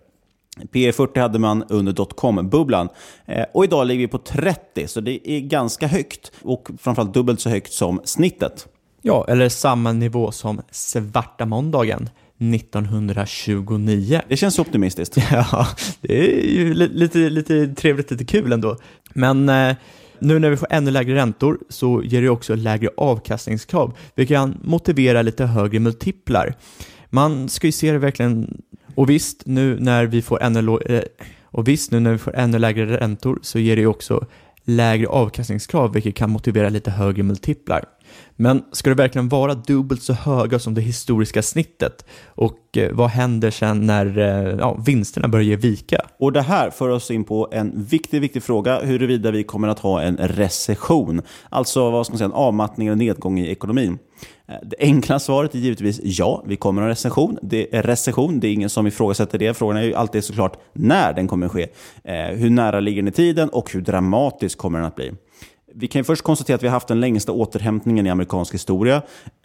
P 0.72 0.92
40 0.92 1.20
hade 1.20 1.40
man 1.40 1.64
under 1.70 1.94
dotcom-bubblan. 1.94 2.90
Eh, 3.26 3.46
och 3.54 3.64
idag 3.64 3.88
ligger 3.88 4.02
vi 4.02 4.08
på 4.08 4.18
30, 4.18 4.88
så 4.88 5.02
det 5.02 5.30
är 5.32 5.40
ganska 5.40 5.88
högt. 5.88 6.32
Och 6.42 6.70
framförallt 6.80 7.14
dubbelt 7.14 7.42
så 7.42 7.50
högt 7.50 7.74
som 7.74 8.02
snittet. 8.04 8.68
Ja, 9.02 9.26
eller 9.28 9.50
samma 9.50 9.92
nivå 9.92 10.32
som 10.32 10.62
svarta 10.72 11.46
måndagen 11.46 12.10
1929. 12.40 14.22
Det 14.28 14.38
känns 14.38 14.60
optimistiskt. 14.60 15.18
Ja, 15.32 15.68
det 16.02 16.42
är 16.42 16.50
ju 16.50 16.74
lite, 16.74 17.18
lite 17.18 17.68
trevligt, 17.68 18.12
lite 18.12 18.26
kul 18.26 18.52
ändå. 18.52 18.78
Men 19.14 19.50
eh, 19.50 19.76
nu 20.20 20.40
när 20.40 20.50
vi 20.50 20.58
får 20.58 20.68
ännu 20.72 20.92
lägre 20.92 21.16
räntor 21.16 21.60
så 21.70 22.04
ger 22.04 22.22
det 22.22 22.30
också 22.30 22.56
lägre 22.56 22.90
avkastningskrav, 22.98 23.98
vilket 24.16 24.36
kan 24.36 24.58
motivera 24.64 25.22
lite 25.22 25.46
högre 25.46 25.80
multiplar. 25.80 26.56
Man 27.10 27.50
ska 27.50 27.68
ju 27.68 27.72
se 27.72 27.92
det 27.92 27.98
verkligen 27.98 28.62
och 28.98 29.10
visst, 29.10 29.44
nu 29.46 29.80
när 29.80 30.06
vi 30.06 30.22
får 30.22 30.44
ännu, 30.44 30.78
eh, 30.78 31.02
och 31.44 31.68
visst, 31.68 31.92
nu 31.92 32.00
när 32.00 32.12
vi 32.12 32.18
får 32.18 32.36
ännu 32.36 32.60
lägre 32.60 32.98
räntor 32.98 33.40
så 33.42 33.60
ger 33.60 33.76
det 33.76 33.82
ju 33.82 33.88
också 33.88 34.26
lägre 34.64 35.08
avkastningskrav 35.08 35.94
vilket 35.94 36.16
kan 36.16 36.30
motivera 36.30 36.70
lite 36.70 36.92
högre 36.92 37.24
multiplar. 37.24 37.86
Men 38.36 38.64
ska 38.72 38.90
det 38.90 38.96
verkligen 38.96 39.30
vara 39.30 39.54
dubbelt 39.54 40.02
så 40.02 40.14
höga 40.14 40.60
som 40.60 40.74
det 40.74 40.82
historiska 40.82 41.42
snittet? 41.42 42.06
Och 42.26 42.78
eh, 42.78 42.92
vad 42.94 43.10
händer 43.10 43.52
sen 43.52 43.86
när 43.86 44.18
eh, 44.18 44.56
ja, 44.60 44.78
vinsterna 44.86 45.28
börjar 45.28 45.46
ge 45.46 45.56
vika? 45.56 46.02
Och 46.20 46.34
det 46.34 46.42
här 46.42 46.70
för 46.70 46.90
oss 46.90 47.12
in 47.12 47.24
på 47.24 47.50
en 47.52 47.84
viktig, 47.84 48.22
viktig 48.22 48.44
fråga 48.44 48.80
huruvida 48.80 49.32
vi 49.32 49.44
kommer 49.44 49.68
att 49.68 49.80
ha 49.80 50.02
en 50.02 50.18
recession. 50.18 51.22
Alltså 51.50 51.92
vad 51.92 52.06
ska 52.06 52.14
man 52.14 52.18
säga, 52.18 52.26
en 52.26 52.34
avmattning 52.34 52.88
eller 52.88 52.98
nedgång 52.98 53.40
i 53.40 53.52
ekonomin. 53.52 53.98
Eh, 54.48 54.56
det 54.64 54.76
enkla 54.80 55.20
svaret 55.20 55.56
är 55.56 55.60
givetvis 55.60 56.00
ja, 56.04 56.44
vi 56.48 56.56
kommer 56.56 56.82
att 56.82 56.86
ha 56.86 56.92
recession. 56.92 57.38
Det 57.42 57.76
är 57.76 57.84
recession, 57.84 58.40
det 58.40 58.48
är 58.48 58.54
ingen 58.54 58.70
som 58.70 58.88
ifrågasätter 58.88 59.38
det. 59.38 59.54
Frågan 59.54 59.78
är 59.78 59.82
ju 59.82 59.94
alltid 59.94 60.24
såklart 60.24 60.60
när 60.74 61.14
den 61.14 61.28
kommer 61.28 61.46
att 61.46 61.52
ske. 61.52 61.68
Eh, 62.04 62.16
hur 62.16 62.50
nära 62.50 62.80
ligger 62.80 63.02
den 63.02 63.08
i 63.08 63.12
tiden 63.12 63.50
och 63.50 63.72
hur 63.72 63.82
dramatisk 63.82 64.58
kommer 64.58 64.80
den 64.80 64.88
att 64.88 64.96
bli? 64.96 65.12
Vi 65.80 65.88
kan 65.88 66.04
först 66.04 66.22
konstatera 66.22 66.56
att 66.56 66.64
vi 66.64 66.68
har 66.68 66.74
haft 66.74 66.88
den 66.88 67.00
längsta 67.00 67.32
återhämtningen 67.32 68.08
i 68.08 68.10
amerikansk 68.10 68.54
historia. 68.54 69.02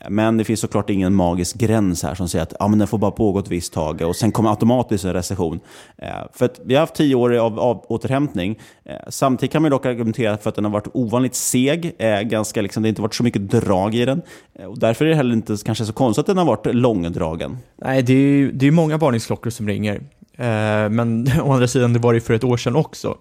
Men 0.09 0.37
det 0.37 0.45
finns 0.45 0.61
såklart 0.61 0.91
ingen 0.91 1.15
magisk 1.15 1.57
gräns 1.57 2.03
här 2.03 2.15
som 2.15 2.29
säger 2.29 2.43
att 2.43 2.55
ja, 2.59 2.69
men 2.69 2.79
den 2.79 2.89
får 2.89 2.99
bara 2.99 3.11
pågå 3.11 3.39
ett 3.39 3.49
visst 3.49 3.73
tag 3.73 4.01
och 4.01 4.17
sen 4.17 4.33
kommer 4.33 4.51
automatiskt 4.51 5.05
en 5.05 5.12
recession. 5.12 5.61
Eh, 5.99 6.09
för 6.33 6.45
att 6.45 6.61
vi 6.65 6.75
har 6.75 6.81
haft 6.81 6.95
tio 6.95 7.15
år 7.15 7.37
av, 7.37 7.61
av 7.61 7.85
återhämtning. 7.89 8.59
Eh, 8.85 8.97
samtidigt 9.09 9.53
kan 9.53 9.62
man 9.62 9.71
dock 9.71 9.87
argumentera 9.87 10.39
för 10.39 10.49
att 10.49 10.55
den 10.55 10.65
har 10.65 10.73
varit 10.73 10.89
ovanligt 10.95 11.35
seg. 11.35 11.95
Eh, 11.99 12.21
ganska, 12.21 12.62
liksom, 12.62 12.83
det 12.83 12.87
har 12.87 12.91
inte 12.91 13.03
varit 13.03 13.15
så 13.15 13.23
mycket 13.23 13.51
drag 13.51 13.95
i 13.95 14.05
den. 14.05 14.23
Eh, 14.55 14.67
och 14.67 14.79
därför 14.79 15.05
är 15.05 15.09
det 15.09 15.17
heller 15.17 15.35
inte 15.35 15.57
kanske 15.65 15.85
så 15.85 15.93
konstigt 15.93 16.21
att 16.21 16.27
den 16.27 16.39
har 16.39 16.45
varit 16.45 16.75
långdragen. 16.75 17.59
Nej, 17.77 18.03
det 18.03 18.12
är, 18.12 18.51
det 18.53 18.67
är 18.67 18.71
många 18.71 18.97
varningsklockor 18.97 19.51
som 19.51 19.69
ringer. 19.69 19.95
Eh, 20.37 20.89
men 20.91 21.31
å 21.43 21.53
andra 21.53 21.69
sidan, 21.69 21.93
det 21.93 21.99
var 21.99 22.15
det 22.15 22.21
för 22.21 22.35
ett 22.35 22.45
år 22.45 22.57
sedan 22.57 22.77
också. 22.77 23.17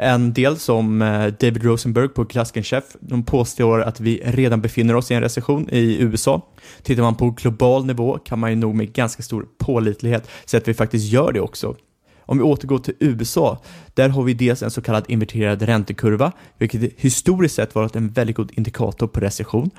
En 0.00 0.32
del 0.32 0.58
som 0.58 1.02
eh, 1.02 1.26
David 1.26 1.64
Rosenberg 1.64 2.08
på 2.08 2.24
Klaskenchef, 2.24 2.84
de 3.00 3.24
påstår 3.24 3.82
att 3.82 4.00
vi 4.00 4.22
redan 4.24 4.60
befinner 4.60 4.96
oss 4.96 5.10
i 5.10 5.14
en 5.14 5.20
recession 5.20 5.68
i 5.70 6.02
USA. 6.02 6.46
Tittar 6.82 7.02
man 7.02 7.14
på 7.14 7.30
global 7.30 7.86
nivå 7.86 8.18
kan 8.18 8.38
man 8.38 8.50
ju 8.50 8.56
nog 8.56 8.74
med 8.74 8.92
ganska 8.92 9.22
stor 9.22 9.46
pålitlighet 9.58 10.30
säga 10.44 10.60
att 10.60 10.68
vi 10.68 10.74
faktiskt 10.74 11.12
gör 11.12 11.32
det 11.32 11.40
också. 11.40 11.76
Om 12.20 12.38
vi 12.38 12.44
återgår 12.44 12.78
till 12.78 12.94
USA, 13.00 13.62
där 13.94 14.08
har 14.08 14.22
vi 14.22 14.34
dels 14.34 14.62
en 14.62 14.70
så 14.70 14.82
kallad 14.82 15.04
inverterad 15.08 15.62
räntekurva, 15.62 16.32
vilket 16.58 16.92
historiskt 16.96 17.54
sett 17.54 17.74
varit 17.74 17.96
en 17.96 18.08
väldigt 18.08 18.36
god 18.36 18.52
indikator 18.54 19.06
på 19.06 19.20
recession. 19.20 19.70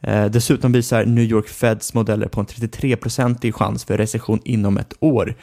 Eh, 0.00 0.26
dessutom 0.26 0.72
visar 0.72 1.04
New 1.04 1.24
York 1.24 1.48
Feds 1.48 1.94
modeller 1.94 2.28
på 2.28 2.40
en 2.40 2.46
33% 2.46 3.52
chans 3.52 3.84
för 3.84 3.98
recession 3.98 4.40
inom 4.44 4.78
ett 4.78 4.94
år. 5.00 5.34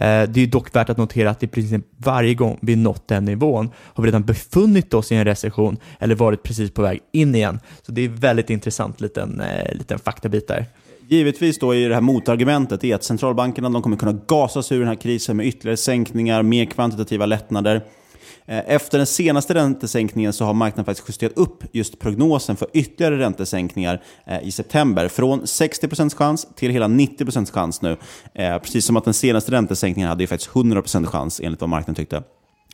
Eh, 0.00 0.22
det 0.28 0.40
är 0.40 0.46
dock 0.46 0.76
värt 0.76 0.90
att 0.90 0.96
notera 0.96 1.30
att 1.30 1.42
i 1.42 1.46
princip 1.46 1.84
varje 1.96 2.34
gång 2.34 2.58
vi 2.62 2.76
nått 2.76 3.08
den 3.08 3.24
nivån 3.24 3.70
har 3.76 4.02
vi 4.02 4.08
redan 4.08 4.22
befunnit 4.22 4.94
oss 4.94 5.12
i 5.12 5.14
en 5.14 5.24
recession 5.24 5.76
eller 5.98 6.14
varit 6.14 6.42
precis 6.42 6.70
på 6.70 6.82
väg 6.82 7.00
in 7.12 7.34
igen. 7.34 7.60
Så 7.82 7.92
det 7.92 8.04
är 8.04 8.08
väldigt 8.08 8.50
intressant 8.50 9.00
liten, 9.00 9.40
eh, 9.40 9.74
liten 9.74 9.98
faktabit 9.98 10.48
där. 10.48 10.66
Givetvis 11.08 11.58
då 11.58 11.74
är 11.74 11.88
det 11.88 11.94
här 11.94 12.02
motargumentet 12.02 12.84
är 12.84 12.94
att 12.94 13.04
centralbankerna 13.04 13.68
de 13.68 13.82
kommer 13.82 13.96
kunna 13.96 14.18
gasa 14.26 14.62
sig 14.62 14.76
ur 14.76 14.80
den 14.80 14.88
här 14.88 14.94
krisen 14.94 15.36
med 15.36 15.46
ytterligare 15.46 15.76
sänkningar, 15.76 16.42
mer 16.42 16.64
kvantitativa 16.64 17.26
lättnader. 17.26 17.84
Eh, 18.50 18.62
efter 18.66 18.98
den 18.98 19.06
senaste 19.06 19.54
räntesänkningen 19.54 20.32
så 20.32 20.44
har 20.44 20.54
marknaden 20.54 20.84
faktiskt 20.84 21.08
justerat 21.08 21.32
upp 21.36 21.64
just 21.72 21.98
prognosen 21.98 22.56
för 22.56 22.68
ytterligare 22.72 23.18
räntesänkningar 23.18 24.02
eh, 24.26 24.42
i 24.42 24.50
september. 24.50 25.08
Från 25.08 25.42
60% 25.42 26.14
chans 26.16 26.46
till 26.56 26.70
hela 26.70 26.88
90% 26.88 27.52
chans 27.52 27.82
nu. 27.82 27.96
Eh, 28.34 28.58
precis 28.58 28.84
som 28.84 28.96
att 28.96 29.04
den 29.04 29.14
senaste 29.14 29.52
räntesänkningen 29.52 30.08
hade 30.08 30.22
ju 30.22 30.26
faktiskt 30.26 30.50
100% 30.50 31.06
chans 31.06 31.40
enligt 31.44 31.60
vad 31.60 31.70
marknaden 31.70 31.94
tyckte. 31.94 32.22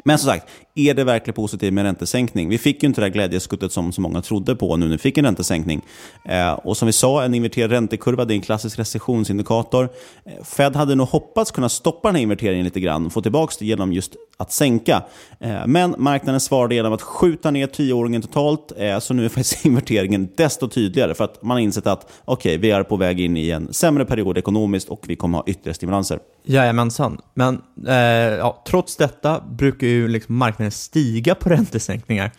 Men 0.06 0.18
som 0.18 0.30
sagt, 0.30 0.46
är 0.74 0.94
det 0.94 1.04
verkligen 1.04 1.34
positivt 1.34 1.72
med 1.72 1.84
räntesänkning? 1.84 2.48
Vi 2.48 2.58
fick 2.58 2.82
ju 2.82 2.86
inte 2.86 3.00
det 3.00 3.04
här 3.04 3.12
glädjeskuttet 3.12 3.72
som 3.72 3.92
så 3.92 4.00
många 4.00 4.22
trodde 4.22 4.56
på 4.56 4.76
nu 4.76 4.86
när 4.86 4.92
vi 4.92 4.98
fick 4.98 5.18
en 5.18 5.24
räntesänkning. 5.24 5.82
Eh, 6.24 6.52
och 6.52 6.76
som 6.76 6.86
vi 6.86 6.92
sa, 6.92 7.24
en 7.24 7.34
inverterad 7.34 7.70
räntekurva 7.70 8.24
det 8.24 8.34
är 8.34 8.36
en 8.36 8.42
klassisk 8.42 8.78
recessionsindikator. 8.78 9.88
Eh, 10.24 10.44
Fed 10.44 10.76
hade 10.76 10.94
nog 10.94 11.08
hoppats 11.08 11.50
kunna 11.50 11.68
stoppa 11.68 12.08
den 12.08 12.14
här 12.14 12.22
inverteringen 12.22 12.64
lite 12.64 12.80
grann 12.80 13.06
och 13.06 13.12
få 13.12 13.22
tillbaka 13.22 13.54
det 13.58 13.66
genom 13.66 13.92
just 13.92 14.16
att 14.36 14.52
sänka. 14.52 15.02
Eh, 15.40 15.66
men 15.66 15.94
marknaden 15.98 16.40
svarade 16.40 16.74
genom 16.74 16.92
att 16.92 17.02
skjuta 17.02 17.50
ner 17.50 17.66
tioåringen 17.66 18.22
totalt, 18.22 18.72
eh, 18.76 18.98
så 18.98 19.14
nu 19.14 19.24
är 19.24 19.28
faktiskt 19.28 19.64
inverteringen 19.64 20.28
desto 20.36 20.68
tydligare 20.68 21.14
för 21.14 21.24
att 21.24 21.42
man 21.42 21.50
har 21.50 21.62
insett 21.62 21.86
att 21.86 22.12
okej, 22.24 22.50
okay, 22.50 22.58
vi 22.58 22.70
är 22.70 22.82
på 22.82 22.96
väg 22.96 23.20
in 23.20 23.36
i 23.36 23.50
en 23.50 23.72
sämre 23.72 24.04
period 24.04 24.38
ekonomiskt 24.38 24.88
och 24.88 25.04
vi 25.06 25.16
kommer 25.16 25.38
ha 25.38 25.44
ytterligare 25.46 25.74
stimulanser. 25.74 26.18
Jajamensan, 26.44 27.20
men 27.34 27.62
eh, 27.86 27.94
ja, 28.38 28.62
trots 28.66 28.96
detta 28.96 29.40
brukar 29.40 29.86
ju 29.86 29.95
liksom 29.96 30.36
marknaden 30.36 30.70
stiga 30.70 31.34
på 31.34 31.48
räntesänkningar. 31.48 32.30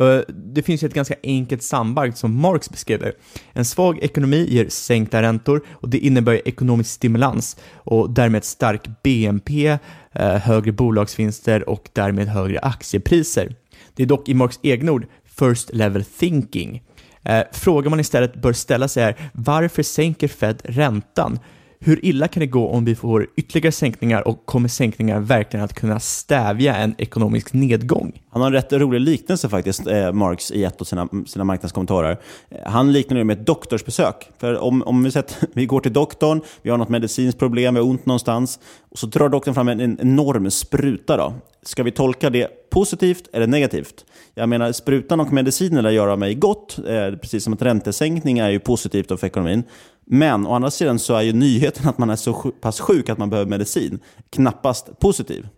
Eh, 0.00 0.20
det 0.28 0.62
finns 0.62 0.82
ju 0.82 0.86
ett 0.86 0.94
ganska 0.94 1.14
enkelt 1.22 1.62
samband 1.62 2.16
som 2.16 2.40
Marx 2.40 2.70
beskriver. 2.70 3.12
En 3.52 3.64
svag 3.64 3.98
ekonomi 3.98 4.46
ger 4.48 4.68
sänkta 4.68 5.22
räntor 5.22 5.62
och 5.70 5.88
det 5.88 5.98
innebär 5.98 6.48
ekonomisk 6.48 6.90
stimulans 6.90 7.56
och 7.74 8.10
därmed 8.10 8.44
stark 8.44 8.88
BNP, 9.02 9.78
eh, 10.12 10.34
högre 10.34 10.72
bolagsvinster 10.72 11.68
och 11.68 11.88
därmed 11.92 12.28
högre 12.28 12.58
aktiepriser. 12.58 13.54
Det 13.94 14.02
är 14.02 14.06
dock 14.06 14.28
i 14.28 14.34
Marx 14.34 14.58
egna 14.62 14.92
ord 14.92 15.06
first 15.38 15.74
level 15.74 16.04
thinking. 16.04 16.82
Eh, 17.22 17.42
Frågan 17.52 17.90
man 17.90 18.00
istället 18.00 18.42
bör 18.42 18.52
ställa 18.52 18.88
sig 18.88 19.02
är 19.02 19.16
varför 19.32 19.82
sänker 19.82 20.28
Fed 20.28 20.62
räntan? 20.64 21.38
Hur 21.80 22.04
illa 22.04 22.28
kan 22.28 22.40
det 22.40 22.46
gå 22.46 22.68
om 22.68 22.84
vi 22.84 22.94
får 22.94 23.26
ytterligare 23.36 23.72
sänkningar 23.72 24.28
och 24.28 24.46
kommer 24.46 24.68
sänkningar 24.68 25.20
verkligen 25.20 25.64
att 25.64 25.74
kunna 25.74 26.00
stävja 26.00 26.76
en 26.76 26.94
ekonomisk 26.98 27.52
nedgång? 27.52 28.22
Han 28.30 28.42
har 28.42 28.46
en 28.46 28.52
rätt 28.52 28.72
rolig 28.72 29.00
liknelse 29.00 29.48
faktiskt, 29.48 29.86
eh, 29.86 30.12
Marx, 30.12 30.50
i 30.50 30.64
ett 30.64 30.80
av 30.80 30.84
sina, 30.84 31.08
sina 31.26 31.44
marknadskommentarer. 31.44 32.18
Han 32.66 32.92
liknar 32.92 33.18
det 33.18 33.24
med 33.24 33.40
ett 33.40 33.46
doktorsbesök. 33.46 34.30
För 34.38 34.58
om, 34.58 34.82
om 34.82 35.02
vi, 35.02 35.10
sett, 35.10 35.38
vi 35.54 35.66
går 35.66 35.80
till 35.80 35.92
doktorn, 35.92 36.40
vi 36.62 36.70
har 36.70 36.78
något 36.78 36.88
medicinskt 36.88 37.38
problem, 37.38 37.74
vi 37.74 37.80
har 37.80 37.88
ont 37.88 38.06
någonstans, 38.06 38.58
och 38.90 38.98
så 38.98 39.06
drar 39.06 39.28
doktorn 39.28 39.54
fram 39.54 39.68
en, 39.68 39.80
en 39.80 39.98
enorm 40.00 40.50
spruta. 40.50 41.16
Då. 41.16 41.32
Ska 41.62 41.82
vi 41.82 41.90
tolka 41.90 42.30
det 42.30 42.70
positivt 42.70 43.28
eller 43.32 43.46
negativt? 43.46 44.04
Jag 44.34 44.48
menar, 44.48 44.72
sprutan 44.72 45.20
och 45.20 45.32
medicinerna 45.32 45.92
gör 45.92 46.16
mig 46.16 46.34
gott, 46.34 46.78
eh, 46.78 47.18
precis 47.20 47.44
som 47.44 47.52
att 47.52 47.62
räntesänkning 47.62 48.38
är 48.38 48.50
ju 48.50 48.58
positivt 48.58 49.20
för 49.20 49.26
ekonomin. 49.26 49.62
Men 50.10 50.46
å 50.46 50.54
andra 50.54 50.70
sidan 50.70 50.98
så 50.98 51.14
är 51.14 51.22
ju 51.22 51.32
nyheten 51.32 51.88
att 51.88 51.98
man 51.98 52.10
är 52.10 52.16
så 52.16 52.32
pass 52.34 52.80
sjuk 52.80 53.08
att 53.08 53.18
man 53.18 53.30
behöver 53.30 53.50
medicin 53.50 54.00
knappast 54.30 54.98
positiv. 54.98 55.48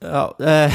Ja, 0.00 0.36
eh, 0.40 0.72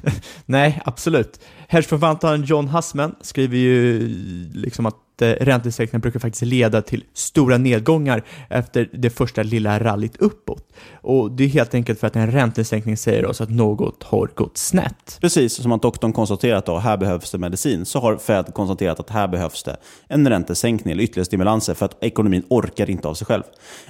nej, 0.46 0.82
absolut. 0.84 1.40
Hedgeförvaltaren 1.68 2.44
John 2.44 2.68
Hassman 2.68 3.14
skriver 3.20 3.56
ju 3.56 4.08
liksom 4.54 4.86
att 4.86 4.96
eh, 5.22 5.28
räntesänkningar 5.28 6.00
brukar 6.00 6.20
faktiskt 6.20 6.42
leda 6.42 6.82
till 6.82 7.04
stora 7.14 7.58
nedgångar 7.58 8.22
efter 8.48 8.88
det 8.92 9.10
första 9.10 9.42
lilla 9.42 9.80
rallyt 9.80 10.16
uppåt. 10.16 10.72
Och 10.94 11.32
det 11.32 11.44
är 11.44 11.48
helt 11.48 11.74
enkelt 11.74 12.00
för 12.00 12.06
att 12.06 12.16
en 12.16 12.32
räntesänkning 12.32 12.96
säger 12.96 13.26
oss 13.26 13.40
att 13.40 13.50
något 13.50 14.02
har 14.02 14.30
gått 14.34 14.58
snett. 14.58 15.18
Precis 15.20 15.54
som 15.54 15.72
att 15.72 15.82
doktorn 15.82 16.12
konstaterat 16.12 16.68
att 16.68 16.82
här 16.82 16.96
behövs 16.96 17.30
det 17.30 17.38
medicin, 17.38 17.84
så 17.84 18.00
har 18.00 18.16
Fed 18.16 18.54
konstaterat 18.54 19.00
att 19.00 19.10
här 19.10 19.28
behövs 19.28 19.62
det 19.62 19.76
en 20.08 20.28
räntesänkning 20.28 20.92
eller 20.92 21.02
ytterligare 21.02 21.24
stimulanser 21.24 21.74
för 21.74 21.84
att 21.84 22.04
ekonomin 22.04 22.42
orkar 22.48 22.90
inte 22.90 23.08
av 23.08 23.14
sig 23.14 23.26
själv. 23.26 23.42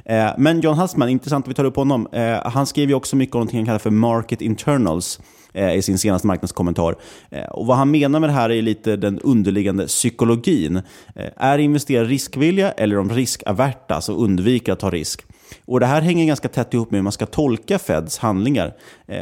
Eh, 0.05 0.31
men 0.39 0.61
John 0.61 0.77
Hassman, 0.77 1.09
intressant 1.09 1.45
att 1.45 1.51
vi 1.51 1.55
tar 1.55 1.65
upp 1.65 1.77
honom. 1.77 2.09
Eh, 2.13 2.51
han 2.51 2.67
skriver 2.67 2.89
ju 2.89 2.95
också 2.95 3.17
mycket 3.17 3.35
om 3.35 3.41
något 3.41 3.53
han 3.53 3.67
kallar 3.67 3.79
för 3.79 3.91
market 3.91 4.41
internals 4.41 5.21
Eh, 5.55 5.75
i 5.75 5.83
sin 5.83 5.99
senaste 5.99 6.27
marknadskommentar. 6.27 6.97
Eh, 7.31 7.45
och 7.45 7.67
vad 7.67 7.77
han 7.77 7.91
menar 7.91 8.21
med 8.21 8.29
det 8.29 8.35
här 8.35 8.51
är 8.51 8.63
lite 8.63 8.97
den 8.97 9.19
underliggande 9.19 9.87
psykologin. 9.87 10.77
Eh, 11.15 11.27
är 11.37 11.59
investerare 11.59 12.05
riskvilliga 12.05 12.73
eller 12.73 12.97
de 12.97 13.11
riskaverta, 13.11 13.95
alltså 13.95 14.13
undviker 14.13 14.73
att 14.73 14.81
ta 14.81 14.91
risk? 14.91 15.23
Och 15.65 15.81
Det 15.81 15.87
här 15.87 16.01
hänger 16.03 16.27
ganska 16.27 16.49
tätt 16.49 16.75
ihop 16.75 16.91
med 16.91 16.99
hur 16.99 17.03
man 17.03 17.13
ska 17.13 17.27
tolka 17.27 17.79
Feds 17.79 18.19
handlingar. 18.19 18.73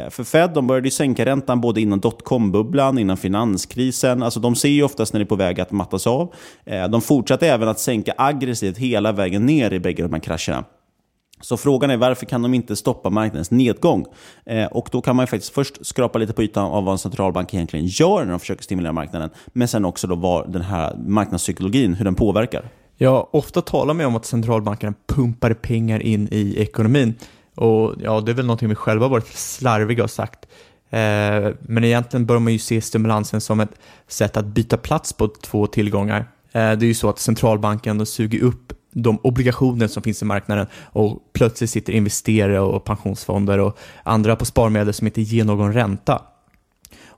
För 0.09 0.23
Fed 0.23 0.51
de 0.53 0.67
började 0.67 0.91
sänka 0.91 1.25
räntan 1.25 1.61
både 1.61 1.81
innan 1.81 1.99
dotcom-bubblan, 1.99 2.99
innan 2.99 3.17
finanskrisen. 3.17 4.23
Alltså 4.23 4.39
de 4.39 4.55
ser 4.55 4.69
ju 4.69 4.83
oftast 4.83 5.13
när 5.13 5.19
det 5.19 5.23
är 5.23 5.27
på 5.27 5.35
väg 5.35 5.61
att 5.61 5.71
mattas 5.71 6.07
av. 6.07 6.33
De 6.89 7.01
fortsatte 7.01 7.47
även 7.47 7.67
att 7.67 7.79
sänka 7.79 8.13
aggressivt 8.17 8.77
hela 8.77 9.11
vägen 9.11 9.45
ner 9.45 9.73
i 9.73 9.79
bägge 9.79 10.03
de 10.03 10.13
här 10.13 10.19
krascherna. 10.19 10.65
Så 11.43 11.57
frågan 11.57 11.89
är 11.89 11.97
varför 11.97 12.25
kan 12.25 12.41
de 12.41 12.53
inte 12.53 12.75
stoppa 12.75 13.09
marknadens 13.09 13.51
nedgång? 13.51 14.05
Eh, 14.45 14.65
och 14.65 14.89
Då 14.91 15.01
kan 15.01 15.15
man 15.15 15.27
faktiskt 15.27 15.53
först 15.53 15.85
skrapa 15.85 16.19
lite 16.19 16.33
på 16.33 16.43
ytan 16.43 16.65
av 16.65 16.83
vad 16.83 16.91
en 16.91 16.97
centralbank 16.97 17.53
egentligen 17.53 17.85
gör 17.85 18.23
när 18.23 18.31
de 18.31 18.39
försöker 18.39 18.63
stimulera 18.63 18.93
marknaden. 18.93 19.29
Men 19.47 19.67
sen 19.67 19.85
också 19.85 20.07
då 20.07 20.15
vad 20.15 20.51
den 20.51 20.61
här 20.61 20.95
marknadspsykologin, 20.95 21.93
hur 21.93 22.05
den 22.05 22.15
påverkar. 22.15 22.69
Ja, 22.97 23.29
ofta 23.31 23.61
talar 23.61 23.93
man 23.93 24.05
om 24.05 24.15
att 24.15 24.25
centralbankerna 24.25 24.93
pumpar 25.07 25.53
pengar 25.53 25.99
in 25.99 26.27
i 26.31 26.55
ekonomin. 26.57 27.15
Och 27.55 27.93
ja, 28.03 28.21
det 28.21 28.31
är 28.31 28.35
väl 28.35 28.45
någonting 28.45 28.69
vi 28.69 28.75
själva 28.75 29.07
varit 29.07 29.27
slarviga 29.27 30.03
och 30.03 30.11
sagt. 30.11 30.45
Eh, 30.89 31.51
men 31.59 31.83
egentligen 31.83 32.25
bör 32.25 32.39
man 32.39 32.53
ju 32.53 32.59
se 32.59 32.81
stimulansen 32.81 33.41
som 33.41 33.59
ett 33.59 33.79
sätt 34.07 34.37
att 34.37 34.45
byta 34.45 34.77
plats 34.77 35.13
på 35.13 35.27
två 35.27 35.67
tillgångar. 35.67 36.19
Eh, 36.51 36.71
det 36.71 36.85
är 36.85 36.87
ju 36.87 36.93
så 36.93 37.09
att 37.09 37.19
centralbanken 37.19 38.05
suger 38.05 38.43
upp 38.43 38.73
de 38.93 39.19
obligationer 39.23 39.87
som 39.87 40.03
finns 40.03 40.21
i 40.21 40.25
marknaden 40.25 40.67
och 40.83 41.19
plötsligt 41.33 41.69
sitter 41.69 41.93
investerare 41.93 42.59
och 42.59 42.83
pensionsfonder 42.83 43.59
och 43.59 43.77
andra 44.03 44.35
på 44.35 44.45
sparmedel 44.45 44.93
som 44.93 45.07
inte 45.07 45.21
ger 45.21 45.43
någon 45.43 45.73
ränta. 45.73 46.21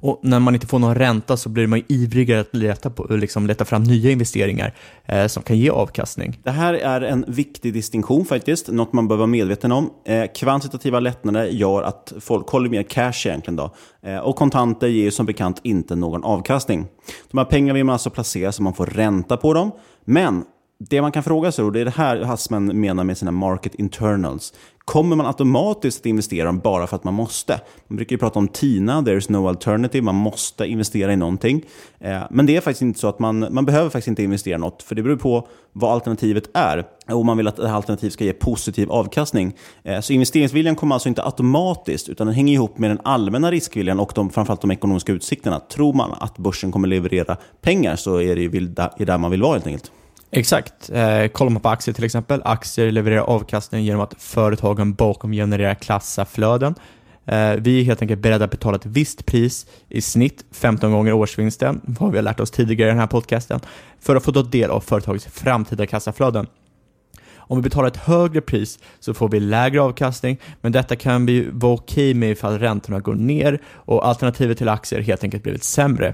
Och 0.06 0.20
när 0.24 0.40
man 0.40 0.54
inte 0.54 0.68
får 0.68 0.80
någon 0.80 0.96
ränta 0.96 1.38
så 1.38 1.50
blir 1.50 1.68
man 1.68 1.84
ivrigare 1.88 2.40
att 2.40 2.56
leta, 2.56 2.90
på, 2.90 3.16
liksom 3.16 3.48
leta 3.48 3.66
fram 3.66 3.84
nya 3.84 4.12
investeringar 4.12 4.74
eh, 5.06 5.28
som 5.28 5.44
kan 5.44 5.58
ge 5.58 5.70
avkastning. 5.70 6.40
Det 6.44 6.52
här 6.52 6.74
är 6.74 7.02
en 7.02 7.26
viktig 7.28 7.74
distinktion 7.74 8.26
faktiskt, 8.26 8.68
något 8.68 8.94
man 8.94 9.08
bör 9.08 9.16
vara 9.16 9.28
medveten 9.28 9.72
om. 9.72 9.90
Eh, 10.06 10.26
kvantitativa 10.36 11.00
lättnader 11.00 11.46
gör 11.46 11.84
att 11.84 12.14
folk 12.20 12.50
håller 12.50 12.70
mer 12.70 12.84
cash 12.84 13.26
egentligen. 13.26 13.56
Då. 13.56 13.76
Eh, 14.02 14.18
och 14.18 14.36
kontanter 14.36 14.88
ger 14.88 15.12
som 15.12 15.26
bekant 15.26 15.60
inte 15.64 15.96
någon 15.96 16.24
avkastning. 16.24 16.88
De 17.32 17.38
här 17.38 17.46
pengarna 17.46 17.74
vill 17.74 17.84
man 17.84 17.94
alltså 17.94 18.10
placera 18.10 18.52
så 18.52 18.64
man 18.64 18.74
får 18.74 18.86
ränta 18.86 19.38
på 19.38 19.54
dem. 19.54 19.72
Men 20.06 20.44
det 20.78 21.02
man 21.02 21.12
kan 21.12 21.24
fråga 21.24 21.52
sig, 21.52 21.66
och 21.66 21.72
det 21.72 21.80
är 21.80 21.86
det 21.86 21.92
här 21.92 22.22
Hassman 22.22 22.80
menar 22.80 23.04
med 23.04 23.18
sina 23.18 23.32
market 23.32 23.76
internals. 23.76 24.54
Kommer 24.86 25.16
man 25.16 25.26
automatiskt 25.26 26.00
att 26.00 26.06
investera 26.06 26.54
bara 26.54 26.88
för 26.88 26.96
att 26.96 27.04
man 27.04 27.14
måste? 27.14 27.62
Man 27.88 27.96
brukar 27.96 28.14
ju 28.14 28.18
prata 28.18 28.40
om 28.40 28.48
TINA, 28.48 29.02
there's 29.02 29.32
no 29.32 29.48
alternative, 29.48 30.02
man 30.02 30.16
måste 30.16 30.66
investera 30.66 31.14
i 31.14 31.16
någonting. 31.16 31.66
Eh, 32.00 32.22
men 32.30 32.46
det 32.46 32.56
är 32.56 32.62
faktiskt 32.62 32.82
inte 32.82 33.00
så 33.00 33.08
att 33.08 33.20
man, 33.20 33.48
man 33.52 33.66
behöver 33.66 33.90
faktiskt 33.90 34.08
inte 34.08 34.24
investera 34.24 34.58
något, 34.58 34.84
för 34.84 34.96
det 34.96 35.04
beror 35.04 35.16
på 35.16 35.48
vad 35.74 35.92
alternativet 35.92 36.50
är. 36.54 36.86
Om 37.08 37.26
man 37.26 37.38
vill 37.38 37.48
att 37.48 37.56
det 37.56 37.68
här 37.68 37.76
alternativet 37.76 38.14
ska 38.14 38.24
ge 38.24 38.34
positiv 38.34 38.92
avkastning. 38.92 39.56
Eh, 39.84 40.00
så 40.00 40.14
investeringsviljan 40.14 40.76
kommer 40.76 40.96
alltså 40.96 41.10
inte 41.10 41.24
automatiskt, 41.24 42.10
utan 42.10 42.28
den 42.28 42.36
hänger 42.36 42.54
ihop 42.54 42.78
med 42.78 42.90
den 42.90 43.00
allmänna 43.04 43.52
riskviljan 43.52 44.00
och 44.00 44.12
de, 44.16 44.30
framförallt 44.30 44.62
de 44.62 44.72
ekonomiska 44.72 45.12
utsikterna. 45.12 45.60
Tror 45.60 45.94
man 45.94 46.14
att 46.20 46.38
börsen 46.38 46.72
kommer 46.72 46.88
leverera 46.88 47.38
pengar 47.62 47.96
så 47.96 48.22
är 48.22 48.36
det 48.36 48.42
ju 48.42 48.50
där 49.06 49.18
man 49.18 49.32
vill 49.32 49.42
vara 49.42 49.54
helt 49.54 49.68
enkelt. 49.68 49.92
Exakt. 50.32 50.90
Eh, 50.90 51.28
kollar 51.28 51.52
man 51.52 51.62
på 51.62 51.70
aktier 51.70 51.94
till 51.96 52.04
exempel, 52.04 52.42
aktier 52.46 52.92
levererar 52.92 53.22
avkastning 53.22 53.84
genom 53.84 54.02
att 54.02 54.14
företagen 54.18 54.94
bakom 54.94 55.32
genererar 55.32 55.74
kassaflöden. 55.74 56.76
Eh, 57.26 57.52
vi 57.52 57.80
är 57.80 57.84
helt 57.84 58.02
enkelt 58.02 58.22
beredda 58.22 58.46
att 58.46 58.52
betala 58.52 58.76
ett 58.76 58.86
visst 58.86 59.26
pris, 59.26 59.66
i 59.90 60.02
snitt 60.02 60.46
15 60.52 60.92
gånger 60.92 61.14
årsvinsten, 61.14 61.82
vad 61.84 62.12
vi 62.12 62.18
har 62.18 62.24
lärt 62.24 62.40
oss 62.40 62.52
tidigare 62.52 62.90
i 62.90 62.92
den 62.92 63.00
här 63.00 63.08
podcasten, 63.08 63.60
för 64.00 64.16
att 64.16 64.24
få 64.24 64.32
ta 64.32 64.44
del 64.44 64.70
av 64.70 64.80
företagets 64.80 65.26
framtida 65.26 65.86
kassaflöden. 65.86 66.48
Om 67.48 67.58
vi 67.58 67.64
betalar 67.64 67.88
ett 67.88 67.98
högre 67.98 68.42
pris 68.42 68.80
så 69.00 69.14
får 69.14 69.30
vi 69.30 69.40
lägre 69.40 69.82
avkastning, 69.82 70.38
men 70.62 70.72
detta 70.72 70.96
kan 70.96 71.26
vi 71.26 71.48
vara 71.52 71.74
okej 71.74 72.14
med 72.14 72.32
ifall 72.32 72.60
räntorna 72.60 73.00
går 73.00 73.16
ner 73.16 73.62
och 73.68 74.08
alternativet 74.08 74.58
till 74.58 74.70
aktier 74.70 75.02
helt 75.02 75.24
enkelt 75.24 75.44
blivit 75.44 75.64
sämre. 75.64 76.14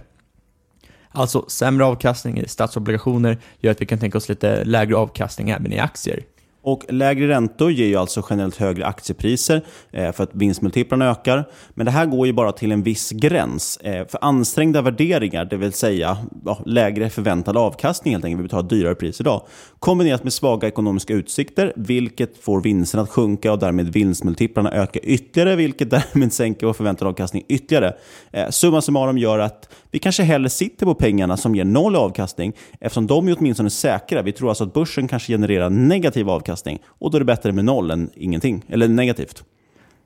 Alltså 1.12 1.46
sämre 1.48 1.86
avkastning 1.86 2.40
i 2.40 2.48
statsobligationer 2.48 3.38
gör 3.60 3.72
att 3.72 3.82
vi 3.82 3.86
kan 3.86 4.00
tänka 4.00 4.18
oss 4.18 4.30
lite 4.30 4.64
lägre 4.64 4.96
avkastning 4.96 5.50
även 5.50 5.74
i 5.74 5.80
aktier. 5.80 6.24
Och 6.64 6.86
lägre 6.90 7.28
räntor 7.28 7.72
ger 7.72 7.86
ju 7.86 7.96
alltså 7.96 8.26
generellt 8.30 8.56
högre 8.56 8.86
aktiepriser 8.86 9.62
eh, 9.92 10.12
för 10.12 10.24
att 10.24 10.30
vinstmultiplarna 10.34 11.12
ökar. 11.12 11.50
Men 11.74 11.86
det 11.86 11.92
här 11.92 12.06
går 12.06 12.28
ju 12.28 12.34
bara 12.34 12.52
till 12.52 12.72
en 12.72 12.84
viss 12.84 13.12
gräns. 13.12 13.78
Eh, 13.78 14.08
för 14.08 14.20
ansträngda 14.22 14.82
värderingar, 14.82 15.46
det 15.46 15.58
vill 15.58 15.74
säga 15.74 16.18
ja, 16.46 16.60
lägre 16.66 17.10
förväntad 17.10 17.58
avkastning 17.58 18.14
helt 18.14 18.26
enkelt, 18.26 18.40
vi 18.40 18.44
betalar 18.44 18.70
dyrare 18.70 18.96
pris 18.96 19.22
idag, 19.22 19.42
kombinerat 19.80 20.24
med 20.24 20.34
svaga 20.34 20.68
ekonomiska 20.68 21.14
utsikter, 21.14 21.74
vilket 21.76 22.44
får 22.44 22.62
vinsten 22.62 23.00
att 23.00 23.10
sjunka 23.10 23.52
och 23.52 23.60
därmed 23.60 23.94
vinstmultiplarna 23.94 24.72
öka 24.72 25.00
ytterligare, 25.00 25.56
vilket 25.56 25.90
därmed 25.90 26.34
sänker 26.34 26.66
vår 26.68 26.74
förväntade 26.74 27.10
avkastning 27.10 27.44
ytterligare. 27.48 27.96
Eh, 28.32 28.50
summa 28.50 28.82
summarum 28.82 29.18
gör 29.18 29.40
att 29.40 29.70
vi 29.92 30.00
kanske 30.00 30.24
hellre 30.24 30.50
sitter 30.50 30.86
på 30.86 30.96
pengarna 30.96 31.38
som 31.38 31.56
ger 31.56 31.66
noll 31.66 31.96
avkastning, 31.96 32.54
eftersom 32.80 33.08
de 33.08 33.28
är 33.28 33.36
åtminstone 33.40 33.70
säkra. 33.70 34.22
Vi 34.22 34.32
tror 34.32 34.50
alltså 34.50 34.64
att 34.64 34.74
börsen 34.74 35.08
kanske 35.08 35.34
genererar 35.34 35.70
negativ 35.70 36.30
avkastning 36.30 36.51
och 36.88 37.12
då 37.12 37.18
är 37.18 37.20
det 37.20 37.26
bättre 37.26 37.52
med 37.52 37.66
noll 37.66 37.92
än 37.92 38.10
ingenting, 38.16 38.66
eller 38.68 38.88
negativt. 38.88 39.44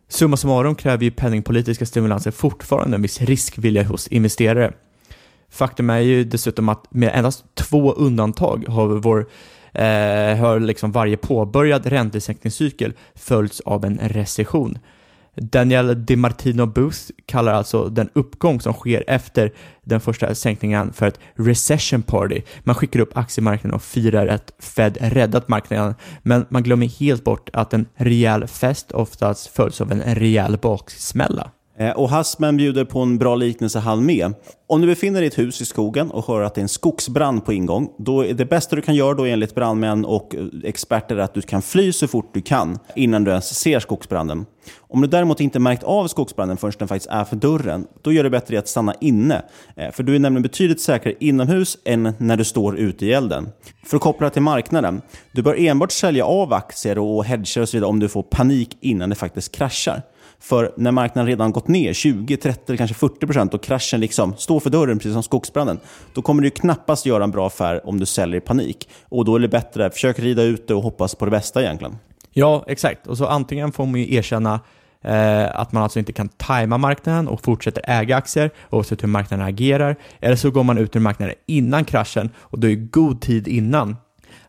Summa 0.08 0.38
summarum 0.38 0.75
kräver 0.75 1.04
ju 1.04 1.12
penningpolitiska 1.12 1.86
stimulanser 1.86 2.32
fortfarande 2.32 2.96
en 2.96 3.02
viss 3.02 3.22
riskvilja 3.22 3.84
hos 3.84 4.08
investerare. 4.08 4.74
Faktum 5.50 5.90
är 5.90 6.00
ju 6.00 6.24
dessutom 6.24 6.70
att 6.70 6.94
med 6.94 7.12
endast 7.14 7.46
två 7.54 7.94
undantag 7.94 8.66
har 8.68 8.88
vår 8.88 9.20
eh, 9.74 10.38
har 10.38 10.60
liksom 10.60 10.92
varje 10.92 11.18
påbörjad 11.18 11.86
räntesänkningscykel 11.86 12.94
följts 13.16 13.60
av 13.60 13.86
en 13.86 14.00
recession. 14.04 14.78
Daniel 15.36 16.06
DiMartino 16.06 16.65
Booth 16.65 17.00
kallar 17.25 17.54
alltså 17.54 17.89
den 17.89 18.10
uppgång 18.13 18.62
som 18.62 18.74
sker 18.74 19.04
efter 19.08 19.51
den 19.84 20.01
första 20.01 20.36
sänkningen 20.36 20.94
för 20.94 21.08
ett 21.08 21.20
recession 21.36 22.01
party. 22.01 22.42
Man 22.63 22.75
skickar 22.75 23.00
upp 23.00 23.18
aktiemarknaden 23.18 23.75
och 23.75 23.84
firar 23.84 24.27
att 24.27 24.51
Fed 24.60 24.98
räddat 25.01 25.48
marknaden, 25.48 25.96
men 26.24 26.46
man 26.50 26.63
glömmer 26.63 26.88
helt 26.88 27.24
bort 27.24 27.50
att 27.54 27.74
en 27.74 27.86
rejäl 27.96 28.48
fest 28.48 28.92
oftast 28.92 29.48
följs 29.48 29.82
av 29.82 29.92
en 29.92 30.15
rejäl 30.15 30.58
baksmälla. 30.58 31.51
Eh, 31.77 31.91
och 31.91 32.10
Hassman 32.10 32.58
bjuder 32.58 32.86
på 32.86 33.00
en 33.00 33.17
bra 33.17 33.36
liknelse 33.36 33.79
han 33.79 34.05
med. 34.05 34.34
Om 34.67 34.82
du 34.82 34.88
befinner 34.88 35.20
dig 35.20 35.24
i 35.24 35.27
ett 35.27 35.38
hus 35.38 35.62
i 35.62 35.65
skogen 35.65 36.12
och 36.12 36.27
hör 36.27 36.41
att 36.41 36.55
det 36.55 36.60
är 36.60 36.63
en 36.63 36.70
skogsbrand 36.70 37.46
på 37.46 37.53
ingång, 37.53 37.89
då 37.98 38.25
är 38.25 38.34
det 38.34 38.46
bästa 38.46 38.75
du 38.75 38.82
kan 38.82 38.96
göra 38.96 39.13
då 39.13 39.25
enligt 39.25 39.55
brandmän 39.55 40.05
och 40.05 40.36
eh, 40.36 40.46
experter 40.63 41.17
att 41.17 41.34
du 41.34 41.41
kan 41.41 41.62
fly 41.62 41.91
så 41.91 42.08
fort 42.08 42.34
du 42.34 42.41
kan 42.41 42.79
innan 42.96 43.24
du 43.24 43.32
ens 43.32 43.60
ser 43.60 43.79
skogsbranden. 43.79 44.46
Om 44.77 45.01
du 45.01 45.08
däremot 45.08 45.39
inte 45.39 45.60
märkt 45.60 45.84
av 45.84 46.08
skogsbranden 46.08 46.58
förrän 46.58 46.74
den 46.79 46.88
faktiskt 46.88 47.10
är 47.12 47.24
för 47.24 47.36
dörren, 47.36 47.88
då 48.01 48.12
gör 48.12 48.24
det 48.24 48.29
bättre 48.29 48.60
att 48.60 48.67
stanna 48.67 48.94
inne. 49.01 49.41
Eh, 49.75 49.91
för 49.91 50.03
du 50.03 50.15
är 50.15 50.20
nämligen 50.20 50.44
betydligt 50.44 50.82
säkrare 50.82 51.15
inomhus 51.20 51.77
än 51.86 52.13
när 52.17 52.38
du 52.38 52.44
står 52.44 52.77
ute 52.77 53.05
i 53.05 53.13
elden. 53.13 53.50
För 53.86 53.98
att 53.98 54.03
koppla 54.03 54.29
till 54.29 54.41
marknaden, 54.41 55.01
du 55.32 55.41
bör 55.41 55.60
enbart 55.60 55.91
sälja 55.91 56.25
av 56.25 56.53
aktier 56.53 56.98
och 56.98 57.25
hedger 57.25 57.62
och 57.62 57.70
så 57.70 57.77
vidare 57.77 57.89
om 57.89 58.00
du 58.00 58.10
får 58.10 58.24
panik 58.24 58.77
innan 58.82 59.10
det 59.10 59.15
faktiskt 59.15 59.55
kraschar. 59.55 60.01
För 60.46 60.74
när 60.78 60.92
marknaden 60.92 61.28
redan 61.28 61.52
gått 61.52 61.68
ner 61.68 61.94
20, 61.94 62.38
30 62.38 62.62
eller 62.68 62.78
kanske 62.78 62.96
40 62.96 63.25
procent 63.25 63.54
och 63.54 63.64
kraschen 63.64 64.00
liksom 64.00 64.36
står 64.38 64.60
för 64.60 64.70
dörren, 64.70 64.98
precis 64.98 65.14
som 65.14 65.24
skogsbranden, 65.24 65.80
då 66.14 66.22
kommer 66.22 66.44
du 66.44 66.50
knappast 66.50 67.06
göra 67.06 67.24
en 67.24 67.32
bra 67.32 67.48
affär 67.48 67.88
om 67.88 68.00
du 68.00 68.06
säljer 68.06 68.38
i 68.38 68.42
panik. 68.42 68.90
Och 69.10 69.25
då 69.25 69.36
är 69.36 69.40
det 69.40 69.48
bättre, 69.48 69.90
försök 69.90 70.20
rida 70.20 70.44
ut 70.44 70.68
det 70.68 70.74
och 70.74 70.84
hoppas 70.84 71.16
på 71.16 71.25
det 71.25 71.32
bästa 71.32 71.62
egentligen. 71.62 71.98
Ja, 72.32 72.66
exakt. 72.68 73.08
Och 73.08 73.17
så 73.17 73.26
antingen 73.28 73.72
får 73.72 73.86
man 73.86 74.00
ju 74.00 74.15
erkänna 74.15 74.60
eh, 75.02 75.60
att 75.60 75.72
man 75.72 75.84
alltså 75.84 76.00
inte 76.00 76.13
kan 76.13 76.30
tajma 76.30 76.78
marknaden 76.78 77.28
och 77.28 77.41
fortsätter 77.41 77.84
äga 77.88 78.17
aktier 78.17 78.52
oavsett 78.69 79.04
hur 79.04 79.08
marknaden 79.08 79.46
agerar. 79.46 79.96
Eller 80.19 80.36
så 80.36 80.52
går 80.52 80.63
man 80.63 80.78
ut 80.78 80.96
ur 80.96 81.00
marknaden 81.00 81.36
innan 81.46 81.86
kraschen 81.86 82.30
och 82.38 82.60
då 82.60 82.67
är 82.67 82.76
god 82.76 83.22
tid 83.22 83.48
innan 83.48 83.96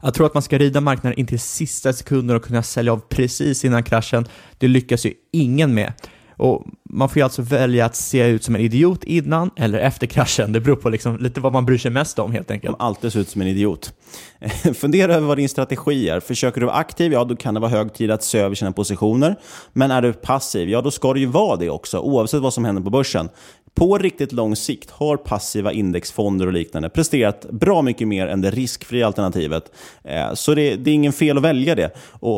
jag 0.00 0.14
tror 0.14 0.26
att 0.26 0.34
man 0.34 0.42
ska 0.42 0.58
rida 0.58 0.80
marknaden 0.80 1.18
in 1.18 1.26
till 1.26 1.40
sista 1.40 1.92
sekunder 1.92 2.34
och 2.34 2.44
kunna 2.44 2.62
sälja 2.62 2.92
av 2.92 2.98
precis 2.98 3.64
innan 3.64 3.82
kraschen. 3.82 4.26
Det 4.58 4.68
lyckas 4.68 5.06
ju 5.06 5.12
ingen 5.32 5.74
med. 5.74 5.92
Och 6.38 6.66
Man 6.90 7.08
får 7.08 7.16
ju 7.16 7.22
alltså 7.22 7.42
välja 7.42 7.86
att 7.86 7.96
se 7.96 8.26
ut 8.26 8.44
som 8.44 8.54
en 8.54 8.60
idiot 8.60 9.04
innan 9.04 9.50
eller 9.56 9.78
efter 9.78 10.06
kraschen. 10.06 10.52
Det 10.52 10.60
beror 10.60 10.76
på 10.76 10.90
liksom 10.90 11.18
lite 11.18 11.40
vad 11.40 11.52
man 11.52 11.66
bryr 11.66 11.78
sig 11.78 11.90
mest 11.90 12.18
om 12.18 12.32
helt 12.32 12.50
enkelt. 12.50 12.78
Man 12.78 12.86
alltid 12.86 13.12
se 13.12 13.18
ut 13.18 13.28
som 13.28 13.42
en 13.42 13.48
idiot. 13.48 13.92
Fundera 14.74 15.14
över 15.14 15.26
vad 15.26 15.38
din 15.38 15.48
strategi 15.48 16.08
är. 16.08 16.20
Försöker 16.20 16.60
du 16.60 16.66
vara 16.66 16.76
aktiv, 16.76 17.12
ja 17.12 17.24
då 17.24 17.36
kan 17.36 17.54
det 17.54 17.60
vara 17.60 17.70
hög 17.70 17.94
tid 17.94 18.10
att 18.10 18.24
se 18.24 18.38
över 18.38 18.54
sina 18.54 18.72
positioner. 18.72 19.36
Men 19.72 19.90
är 19.90 20.02
du 20.02 20.12
passiv, 20.12 20.68
ja 20.68 20.80
då 20.80 20.90
ska 20.90 21.12
du 21.12 21.20
ju 21.20 21.26
vara 21.26 21.56
det 21.56 21.70
också, 21.70 21.98
oavsett 21.98 22.40
vad 22.40 22.54
som 22.54 22.64
händer 22.64 22.82
på 22.82 22.90
börsen. 22.90 23.28
På 23.76 23.98
riktigt 23.98 24.32
lång 24.32 24.56
sikt 24.56 24.90
har 24.90 25.16
passiva 25.16 25.72
indexfonder 25.72 26.46
och 26.46 26.52
liknande 26.52 26.88
presterat 26.88 27.46
bra 27.50 27.82
mycket 27.82 28.08
mer 28.08 28.26
än 28.26 28.40
det 28.40 28.50
riskfria 28.50 29.06
alternativet. 29.06 29.72
Eh, 30.04 30.34
så 30.34 30.54
det, 30.54 30.76
det 30.76 30.90
är 30.90 30.94
ingen 30.94 31.12
fel 31.12 31.36
att 31.36 31.42
välja 31.42 31.74
det. 31.74 31.90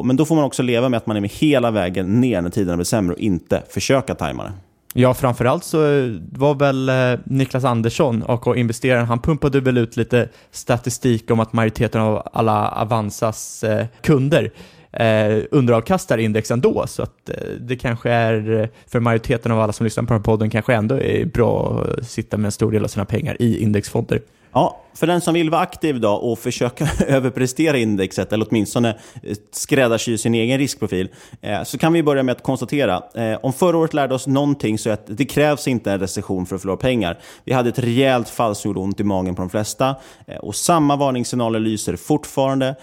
men 0.04 0.16
då 0.16 0.24
får 0.24 0.34
man 0.34 0.44
också 0.44 0.62
leva 0.62 0.88
med 0.88 0.98
att 0.98 1.06
man 1.06 1.16
är 1.16 1.20
med 1.20 1.30
hela 1.30 1.70
vägen 1.70 2.20
ner 2.20 2.42
när 2.42 2.50
tiderna 2.50 2.76
blir 2.76 2.84
sämre 2.84 3.14
och 3.14 3.20
inte 3.20 3.62
försöka 3.68 4.14
tajma 4.14 4.44
det. 4.44 4.52
Ja, 4.94 5.14
framförallt 5.14 5.64
så 5.64 5.98
eh, 5.98 6.12
var 6.32 6.54
väl 6.54 6.88
eh, 6.88 7.20
Niklas 7.24 7.64
Andersson, 7.64 8.24
AK-investeraren, 8.28 9.06
han 9.06 9.18
pumpade 9.18 9.60
väl 9.60 9.78
ut 9.78 9.96
lite 9.96 10.28
statistik 10.50 11.30
om 11.30 11.40
att 11.40 11.52
majoriteten 11.52 12.00
av 12.00 12.28
alla 12.32 12.68
Avanzas 12.68 13.64
kunder 14.00 14.52
eh, 14.92 15.38
underavkastar 15.50 16.18
index 16.18 16.50
ändå, 16.50 16.84
så 16.86 17.02
att 17.02 17.30
eh, 17.30 17.34
det 17.60 17.76
kanske 17.76 18.10
är, 18.10 18.68
för 18.86 19.00
majoriteten 19.00 19.52
av 19.52 19.60
alla 19.60 19.72
som 19.72 19.84
lyssnar 19.84 20.04
på 20.04 20.12
den 20.12 20.20
här 20.20 20.24
podden, 20.24 20.50
kanske 20.50 20.74
ändå 20.74 20.94
är 20.94 21.24
bra 21.24 21.84
att 21.98 22.06
sitta 22.06 22.36
med 22.36 22.44
en 22.44 22.52
stor 22.52 22.72
del 22.72 22.84
av 22.84 22.88
sina 22.88 23.04
pengar 23.04 23.36
i 23.38 23.62
indexfonder. 23.62 24.20
Ja, 24.52 24.80
för 24.98 25.06
den 25.06 25.20
som 25.20 25.34
vill 25.34 25.50
vara 25.50 25.60
aktiv 25.60 26.00
då 26.00 26.10
och 26.10 26.38
försöka 26.38 26.88
överprestera 27.06 27.78
indexet, 27.78 28.32
eller 28.32 28.46
åtminstone 28.50 28.98
eh, 29.22 29.36
skräddarsy 29.50 30.18
sin 30.18 30.34
egen 30.34 30.58
riskprofil, 30.58 31.08
eh, 31.40 31.62
så 31.62 31.78
kan 31.78 31.92
vi 31.92 32.02
börja 32.02 32.22
med 32.22 32.32
att 32.32 32.42
konstatera, 32.42 33.02
eh, 33.14 33.38
om 33.42 33.52
förra 33.52 33.76
året 33.76 33.94
lärde 33.94 34.14
oss 34.14 34.26
någonting 34.26 34.78
så 34.78 34.88
är 34.88 34.94
att 34.94 35.06
det 35.06 35.24
krävs 35.24 35.68
inte 35.68 35.92
en 35.92 36.00
recession 36.00 36.46
för 36.46 36.54
att 36.54 36.60
förlora 36.60 36.76
pengar. 36.76 37.18
Vi 37.44 37.52
hade 37.52 37.68
ett 37.68 37.78
rejält 37.78 38.28
fall 38.28 38.54
som 38.54 38.68
gjorde 38.68 38.80
ont 38.80 39.00
i 39.00 39.04
magen 39.04 39.34
på 39.34 39.42
de 39.42 39.50
flesta 39.50 39.96
och 40.40 40.56
samma 40.56 40.96
varningssignaler 40.96 41.60
lyser 41.60 41.96
fortfarande. 41.96 42.74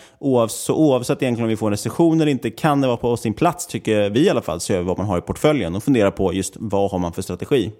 Så 0.49 0.75
oavsett 0.75 1.21
egentligen 1.21 1.45
om 1.45 1.49
vi 1.49 1.57
får 1.57 1.67
en 1.67 1.71
recession 1.71 2.21
eller 2.21 2.31
inte 2.31 2.51
kan 2.51 2.81
det 2.81 2.87
vara 2.87 2.97
på 2.97 3.17
sin 3.17 3.33
plats, 3.33 3.67
tycker 3.67 4.09
vi 4.09 4.25
i 4.25 4.29
alla 4.29 4.41
fall, 4.41 4.59
se 4.59 4.73
över 4.73 4.83
vad 4.83 4.97
man 4.97 5.07
har 5.07 5.17
i 5.17 5.21
portföljen 5.21 5.75
och 5.75 5.83
fundera 5.83 6.11
på 6.11 6.33
just 6.33 6.53
vad 6.59 6.91
har 6.91 6.99
man 6.99 7.13
för 7.13 7.21
strategi. 7.21 7.71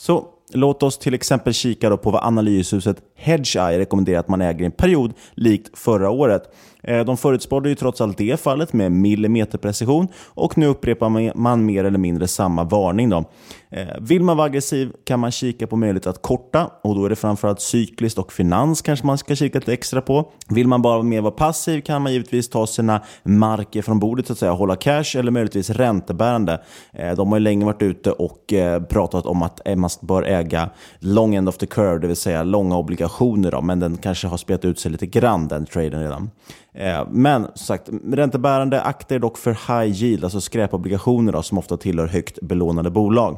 Så 0.00 0.24
låt 0.52 0.82
oss 0.82 0.98
till 0.98 1.14
exempel 1.14 1.54
kika 1.54 1.96
på 1.96 2.10
vad 2.10 2.24
analyshuset 2.24 3.02
Hedgeye 3.16 3.78
rekommenderar 3.78 4.20
att 4.20 4.28
man 4.28 4.40
äger 4.40 4.62
i 4.62 4.64
en 4.64 4.72
period 4.72 5.12
likt 5.34 5.78
förra 5.78 6.10
året. 6.10 6.42
Eh, 6.82 7.04
de 7.04 7.16
förutspådde 7.16 7.68
ju 7.68 7.74
trots 7.74 8.00
allt 8.00 8.18
det 8.18 8.40
fallet 8.40 8.72
med 8.72 8.92
millimeterprecision 8.92 10.08
och 10.34 10.58
nu 10.58 10.66
upprepar 10.66 11.34
man 11.38 11.64
mer 11.64 11.84
eller 11.84 11.98
mindre 11.98 12.28
samma 12.28 12.64
varning. 12.64 13.08
Då. 13.08 13.24
Eh, 13.70 13.86
vill 14.00 14.22
man 14.22 14.36
vara 14.36 14.46
aggressiv 14.46 14.92
kan 15.04 15.20
man 15.20 15.30
kika 15.30 15.66
på 15.66 15.76
möjlighet 15.76 16.06
att 16.06 16.22
korta 16.22 16.70
och 16.82 16.94
då 16.94 17.04
är 17.04 17.08
det 17.08 17.16
framförallt 17.16 17.60
cykliskt 17.60 18.18
och 18.18 18.32
finans 18.32 18.82
kanske 18.82 19.06
man 19.06 19.18
ska 19.18 19.34
kika 19.34 19.58
lite 19.58 19.72
extra 19.72 20.00
på. 20.00 20.32
Vill 20.48 20.68
man 20.68 20.82
bara 20.82 21.02
mer 21.02 21.20
vara 21.20 21.30
passiv 21.30 21.80
kan 21.80 22.02
man 22.02 22.12
givetvis 22.12 22.48
ta 22.48 22.66
sina 22.66 23.02
marker 23.22 23.82
från 23.82 23.98
bordet 23.98 24.26
så 24.26 24.32
att 24.32 24.38
säga, 24.38 24.52
hålla 24.52 24.76
cash 24.76 25.16
eller 25.16 25.30
möjligtvis 25.30 25.70
räntebärande. 25.70 26.60
Eh, 26.92 27.14
de 27.14 27.28
har 27.28 27.38
ju 27.38 27.44
länge 27.44 27.64
varit 27.64 27.82
ute 27.82 28.12
och 28.12 28.54
pratat 28.88 29.26
om 29.26 29.42
att 29.42 29.60
man 29.76 29.90
bör 30.00 30.22
äga 30.22 30.70
long 30.98 31.34
end 31.34 31.48
of 31.48 31.58
the 31.58 31.66
curve, 31.66 31.98
det 31.98 32.06
vill 32.06 32.16
säga 32.16 32.42
långa 32.42 32.76
obligationer. 32.76 33.50
Då, 33.50 33.60
men 33.60 33.80
den 33.80 33.96
kanske 33.96 34.28
har 34.28 34.36
spelat 34.36 34.64
ut 34.64 34.78
sig 34.78 34.90
lite 34.90 35.06
grann 35.06 35.48
den 35.48 35.66
traden 35.66 36.00
redan. 36.00 36.30
Eh, 36.78 37.06
men 37.10 37.42
som 37.42 37.66
sagt, 37.66 37.88
räntebärande 38.12 38.82
akter 38.82 39.18
dock 39.18 39.38
för 39.38 39.50
high 39.50 40.02
yield, 40.02 40.24
alltså 40.24 40.40
skräpobligationer 40.40 41.32
då, 41.32 41.42
som 41.42 41.58
ofta 41.58 41.76
tillhör 41.76 42.06
högt 42.06 42.40
belånade 42.40 42.90
bolag. 42.90 43.36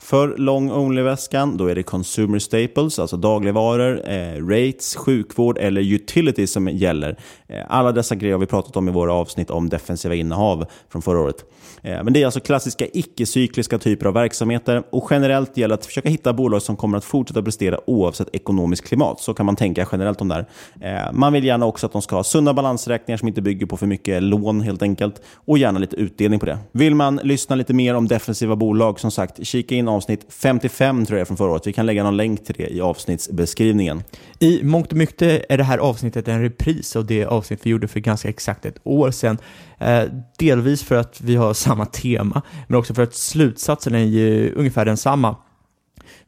För 0.00 0.36
long 0.36 0.70
only-väskan 0.70 1.56
då 1.56 1.66
är 1.66 1.74
det 1.74 1.82
consumer 1.82 2.38
staples, 2.38 2.98
alltså 2.98 3.16
dagligvaror, 3.16 4.10
eh, 4.10 4.46
rates, 4.46 4.96
sjukvård 4.96 5.58
eller 5.58 5.80
utilities 5.80 6.52
som 6.52 6.68
gäller. 6.68 7.18
Eh, 7.48 7.62
alla 7.68 7.92
dessa 7.92 8.14
grejer 8.14 8.34
har 8.34 8.40
vi 8.40 8.46
pratat 8.46 8.76
om 8.76 8.88
i 8.88 8.92
våra 8.92 9.12
avsnitt 9.12 9.50
om 9.50 9.68
defensiva 9.68 10.14
innehav 10.14 10.66
från 10.88 11.02
förra 11.02 11.20
året. 11.20 11.44
Eh, 11.82 12.04
men 12.04 12.12
det 12.12 12.22
är 12.22 12.24
alltså 12.24 12.40
klassiska 12.40 12.86
icke-cykliska 12.92 13.78
typer 13.78 14.06
av 14.06 14.14
verksamheter 14.14 14.82
och 14.90 15.08
generellt 15.10 15.56
gäller 15.56 15.74
att 15.74 15.86
försöka 15.86 16.08
hitta 16.08 16.32
bolag 16.32 16.62
som 16.62 16.76
kommer 16.76 16.98
att 16.98 17.04
fortsätta 17.04 17.42
prestera 17.42 17.90
oavsett 17.90 18.28
ekonomiskt 18.32 18.84
klimat. 18.84 19.20
Så 19.20 19.34
kan 19.34 19.46
man 19.46 19.56
tänka 19.56 19.88
generellt 19.92 20.20
om 20.20 20.28
det 20.28 20.34
här. 20.34 20.46
Eh, 20.80 21.12
man 21.12 21.32
vill 21.32 21.44
gärna 21.44 21.66
också 21.66 21.86
att 21.86 21.92
de 21.92 22.02
ska 22.02 22.16
ha 22.16 22.24
sunda 22.24 22.54
balansräkningar 22.54 23.16
som 23.16 23.28
inte 23.28 23.42
bygger 23.42 23.66
på 23.66 23.76
för 23.76 23.86
mycket 23.86 24.22
lån 24.22 24.60
helt 24.60 24.82
enkelt 24.82 25.22
och 25.34 25.58
gärna 25.58 25.78
lite 25.78 25.96
utdelning 25.96 26.40
på 26.40 26.46
det. 26.46 26.58
Vill 26.72 26.94
man 26.94 27.20
lyssna 27.22 27.56
lite 27.56 27.74
mer 27.74 27.94
om 27.94 28.08
defensiva 28.08 28.56
bolag, 28.56 29.00
som 29.00 29.10
sagt, 29.10 29.46
kika 29.46 29.74
in 29.74 29.87
avsnitt 29.88 30.26
55 30.28 31.06
tror 31.06 31.18
jag 31.18 31.28
från 31.28 31.36
förra 31.36 31.50
året. 31.50 31.66
Vi 31.66 31.72
kan 31.72 31.86
lägga 31.86 32.02
någon 32.02 32.16
länk 32.16 32.44
till 32.44 32.54
det 32.58 32.68
i 32.68 32.80
avsnittsbeskrivningen. 32.80 34.02
I 34.38 34.62
mångt 34.62 34.92
och 34.92 34.98
mycket 34.98 35.44
är 35.48 35.56
det 35.56 35.64
här 35.64 35.78
avsnittet 35.78 36.28
en 36.28 36.42
repris 36.42 36.96
av 36.96 37.06
det 37.06 37.24
avsnitt 37.24 37.60
vi 37.62 37.70
gjorde 37.70 37.88
för 37.88 38.00
ganska 38.00 38.28
exakt 38.28 38.64
ett 38.64 38.78
år 38.84 39.10
sedan. 39.10 39.38
Eh, 39.78 40.02
delvis 40.38 40.82
för 40.82 40.94
att 40.94 41.20
vi 41.20 41.36
har 41.36 41.54
samma 41.54 41.86
tema, 41.86 42.42
men 42.66 42.78
också 42.78 42.94
för 42.94 43.02
att 43.02 43.14
slutsatsen 43.14 43.94
är 43.94 44.04
ju 44.04 44.54
ungefär 44.54 44.84
densamma. 44.84 45.36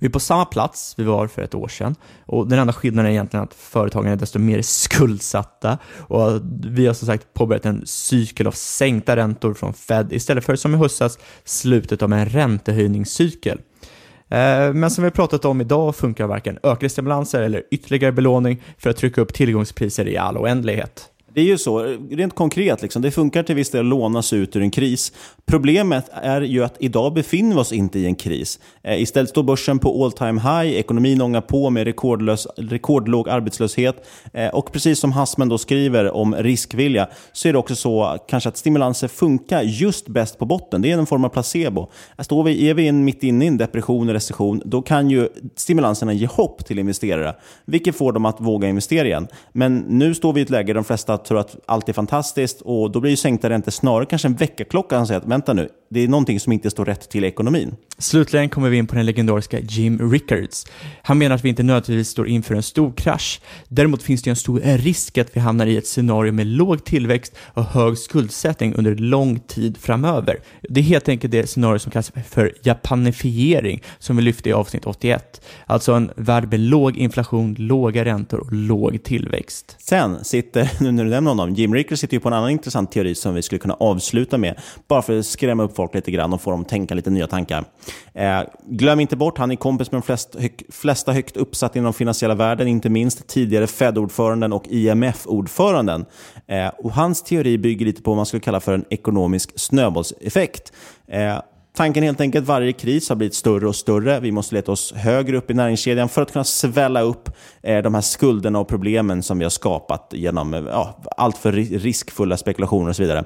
Vi 0.00 0.06
är 0.06 0.10
på 0.10 0.20
samma 0.20 0.44
plats 0.44 0.94
vi 0.96 1.04
var 1.04 1.26
för 1.26 1.42
ett 1.42 1.54
år 1.54 1.68
sedan 1.68 1.94
och 2.26 2.48
den 2.48 2.58
enda 2.58 2.72
skillnaden 2.72 3.06
är 3.06 3.10
egentligen 3.10 3.44
att 3.44 3.54
företagen 3.54 4.06
är 4.06 4.16
desto 4.16 4.38
mer 4.38 4.62
skuldsatta 4.62 5.78
och 5.98 6.40
vi 6.64 6.86
har 6.86 6.94
som 6.94 7.06
sagt 7.06 7.34
påbörjat 7.34 7.66
en 7.66 7.82
cykel 7.86 8.46
av 8.46 8.52
sänkta 8.52 9.16
räntor 9.16 9.54
från 9.54 9.74
Fed 9.74 10.12
istället 10.12 10.44
för 10.44 10.56
som 10.56 10.74
i 10.74 10.78
höstas 10.78 11.18
slutet 11.44 12.02
av 12.02 12.12
en 12.12 12.26
räntehöjningscykel. 12.26 13.58
Eh, 14.28 14.72
men 14.72 14.90
som 14.90 15.02
vi 15.02 15.06
har 15.06 15.14
pratat 15.14 15.44
om 15.44 15.60
idag 15.60 15.96
funkar 15.96 16.26
varken 16.26 16.58
ökade 16.62 16.88
stimulanser 16.88 17.42
eller 17.42 17.62
ytterligare 17.70 18.12
belåning 18.12 18.62
för 18.78 18.90
att 18.90 18.96
trycka 18.96 19.20
upp 19.20 19.34
tillgångspriser 19.34 20.08
i 20.08 20.16
all 20.16 20.38
oändlighet. 20.38 21.10
Det 21.34 21.40
är 21.40 21.44
ju 21.44 21.58
så, 21.58 21.96
rent 22.10 22.34
konkret, 22.34 22.82
liksom, 22.82 23.02
det 23.02 23.10
funkar 23.10 23.42
till 23.42 23.54
viss 23.54 23.70
del 23.70 23.80
att 23.80 23.86
låna 23.86 24.22
sig 24.22 24.38
ut 24.38 24.56
ur 24.56 24.62
en 24.62 24.70
kris. 24.70 25.12
Problemet 25.50 26.10
är 26.12 26.40
ju 26.40 26.64
att 26.64 26.76
idag 26.78 27.14
befinner 27.14 27.54
vi 27.54 27.60
oss 27.60 27.72
inte 27.72 27.98
i 27.98 28.06
en 28.06 28.14
kris. 28.14 28.58
Eh, 28.82 29.02
istället 29.02 29.30
står 29.30 29.42
börsen 29.42 29.78
på 29.78 30.04
all 30.04 30.12
time 30.12 30.40
high, 30.40 30.78
ekonomin 30.78 31.20
ångar 31.20 31.40
på 31.40 31.70
med 31.70 31.84
rekordlös, 31.84 32.46
rekordlåg 32.56 33.28
arbetslöshet. 33.28 34.06
Eh, 34.32 34.48
och 34.48 34.72
precis 34.72 34.98
som 34.98 35.12
Hassman 35.12 35.48
då 35.48 35.58
skriver 35.58 36.10
om 36.10 36.34
riskvilja, 36.34 37.08
så 37.32 37.48
är 37.48 37.52
det 37.52 37.58
också 37.58 37.76
så 37.76 38.18
kanske 38.28 38.48
att 38.48 38.56
stimulanser 38.56 39.08
funkar 39.08 39.62
just 39.62 40.08
bäst 40.08 40.38
på 40.38 40.46
botten. 40.46 40.82
Det 40.82 40.92
är 40.92 40.98
en 40.98 41.06
form 41.06 41.24
av 41.24 41.28
placebo. 41.28 41.90
Står 42.18 42.44
vi, 42.44 42.68
är 42.68 42.74
vi 42.74 42.92
mitt 42.92 43.22
inne 43.22 43.44
i 43.44 43.48
en 43.48 43.56
depression 43.56 44.08
och 44.08 44.14
recession, 44.14 44.62
då 44.64 44.82
kan 44.82 45.10
ju 45.10 45.28
stimulanserna 45.56 46.12
ge 46.12 46.26
hopp 46.26 46.64
till 46.64 46.78
investerare, 46.78 47.34
vilket 47.64 47.96
får 47.96 48.12
dem 48.12 48.26
att 48.26 48.40
våga 48.40 48.68
investera 48.68 49.06
igen. 49.06 49.28
Men 49.52 49.78
nu 49.78 50.14
står 50.14 50.32
vi 50.32 50.40
i 50.40 50.42
ett 50.42 50.50
läge 50.50 50.66
där 50.66 50.74
de 50.74 50.84
flesta 50.84 51.18
tror 51.18 51.38
att 51.38 51.56
allt 51.66 51.88
är 51.88 51.92
fantastiskt 51.92 52.60
och 52.60 52.90
då 52.90 53.00
blir 53.00 53.10
ju 53.10 53.16
sänkta 53.16 53.50
räntor 53.50 53.72
snarare 53.72 54.06
kanske 54.06 54.28
en 54.28 54.34
väckarklocka 54.34 54.98
vänta 55.40 55.52
nu, 55.52 55.68
det 55.90 56.00
är 56.00 56.08
någonting 56.08 56.40
som 56.40 56.52
inte 56.52 56.70
står 56.70 56.84
rätt 56.84 57.10
till 57.10 57.24
ekonomin. 57.24 57.74
Slutligen 57.98 58.48
kommer 58.48 58.70
vi 58.70 58.76
in 58.76 58.86
på 58.86 58.94
den 58.94 59.06
legendariska 59.06 59.58
Jim 59.60 60.12
Rickards. 60.12 60.66
Han 61.02 61.18
menar 61.18 61.34
att 61.34 61.44
vi 61.44 61.48
inte 61.48 61.62
nödvändigtvis 61.62 62.08
står 62.08 62.28
inför 62.28 62.54
en 62.54 62.62
stor 62.62 62.92
krasch. 62.92 63.40
Däremot 63.68 64.02
finns 64.02 64.22
det 64.22 64.30
en 64.30 64.36
stor 64.36 64.60
risk 64.60 65.18
att 65.18 65.36
vi 65.36 65.40
hamnar 65.40 65.66
i 65.66 65.76
ett 65.76 65.86
scenario 65.86 66.32
med 66.32 66.46
låg 66.46 66.84
tillväxt 66.84 67.36
och 67.54 67.64
hög 67.64 67.98
skuldsättning 67.98 68.74
under 68.74 68.94
lång 68.94 69.38
tid 69.40 69.76
framöver. 69.76 70.36
Det 70.68 70.80
är 70.80 70.84
helt 70.84 71.08
enkelt 71.08 71.32
det 71.32 71.46
scenario 71.46 71.78
som 71.78 71.92
kallas 71.92 72.12
för 72.28 72.54
japanifiering, 72.62 73.82
som 73.98 74.16
vi 74.16 74.22
lyfte 74.22 74.48
i 74.48 74.52
avsnitt 74.52 74.86
81. 74.86 75.42
Alltså 75.66 75.92
en 75.92 76.10
värld 76.16 76.50
med 76.50 76.60
låg 76.60 76.96
inflation, 76.96 77.54
låga 77.58 78.04
räntor 78.04 78.40
och 78.40 78.52
låg 78.52 79.02
tillväxt. 79.02 79.76
Sen 79.78 80.24
sitter, 80.24 80.70
nu 80.80 80.92
när 80.92 81.04
du 81.04 81.10
nämner 81.10 81.30
honom, 81.30 81.54
Jim 81.54 81.74
Rickards 81.74 82.00
sitter 82.00 82.14
ju 82.14 82.20
på 82.20 82.28
en 82.28 82.34
annan 82.34 82.50
intressant 82.50 82.92
teori 82.92 83.14
som 83.14 83.34
vi 83.34 83.42
skulle 83.42 83.58
kunna 83.58 83.74
avsluta 83.74 84.38
med, 84.38 84.60
bara 84.88 85.02
för 85.02 85.18
att 85.18 85.26
skrämma 85.26 85.62
upp 85.62 85.79
folk 85.80 85.94
lite 85.94 86.10
grann 86.10 86.32
och 86.32 86.40
få 86.40 86.50
dem 86.50 86.60
att 86.60 86.68
tänka 86.68 86.94
lite 86.94 87.10
nya 87.10 87.26
tankar. 87.26 87.64
Eh, 88.14 88.40
glöm 88.66 89.00
inte 89.00 89.16
bort, 89.16 89.38
han 89.38 89.50
är 89.50 89.56
kompis 89.56 89.92
med 89.92 90.00
de 90.00 90.06
flest, 90.06 90.34
hög, 90.38 90.62
flesta 90.68 91.12
högt 91.12 91.36
uppsatta 91.36 91.78
inom 91.78 91.92
finansiella 91.92 92.34
världen, 92.34 92.68
inte 92.68 92.88
minst 92.88 93.26
tidigare 93.26 93.66
Fed-ordföranden 93.66 94.52
och 94.52 94.64
IMF-ordföranden. 94.68 96.04
Eh, 96.46 96.68
och 96.68 96.92
hans 96.92 97.22
teori 97.22 97.58
bygger 97.58 97.86
lite 97.86 98.02
på 98.02 98.10
vad 98.10 98.16
man 98.16 98.26
skulle 98.26 98.40
kalla 98.40 98.60
för 98.60 98.74
en 98.74 98.84
ekonomisk 98.90 99.52
snöbollseffekt. 99.56 100.72
Eh, 101.08 101.38
Tanken 101.76 102.02
är 102.02 102.06
helt 102.06 102.20
enkelt 102.20 102.42
att 102.42 102.48
varje 102.48 102.72
kris 102.72 103.08
har 103.08 103.16
blivit 103.16 103.34
större 103.34 103.68
och 103.68 103.76
större. 103.76 104.20
Vi 104.20 104.32
måste 104.32 104.54
leta 104.54 104.72
oss 104.72 104.92
högre 104.92 105.36
upp 105.36 105.50
i 105.50 105.54
näringskedjan 105.54 106.08
för 106.08 106.22
att 106.22 106.32
kunna 106.32 106.44
svälla 106.44 107.00
upp 107.00 107.28
eh, 107.62 107.78
de 107.78 107.94
här 107.94 108.00
skulderna 108.00 108.58
och 108.58 108.68
problemen 108.68 109.22
som 109.22 109.38
vi 109.38 109.44
har 109.44 109.50
skapat 109.50 110.12
genom 110.12 110.54
eh, 110.54 110.60
ja, 110.60 111.02
allt 111.16 111.38
för 111.38 111.52
riskfulla 111.52 112.36
spekulationer 112.36 112.88
och 112.88 112.96
så 112.96 113.02
vidare. 113.02 113.24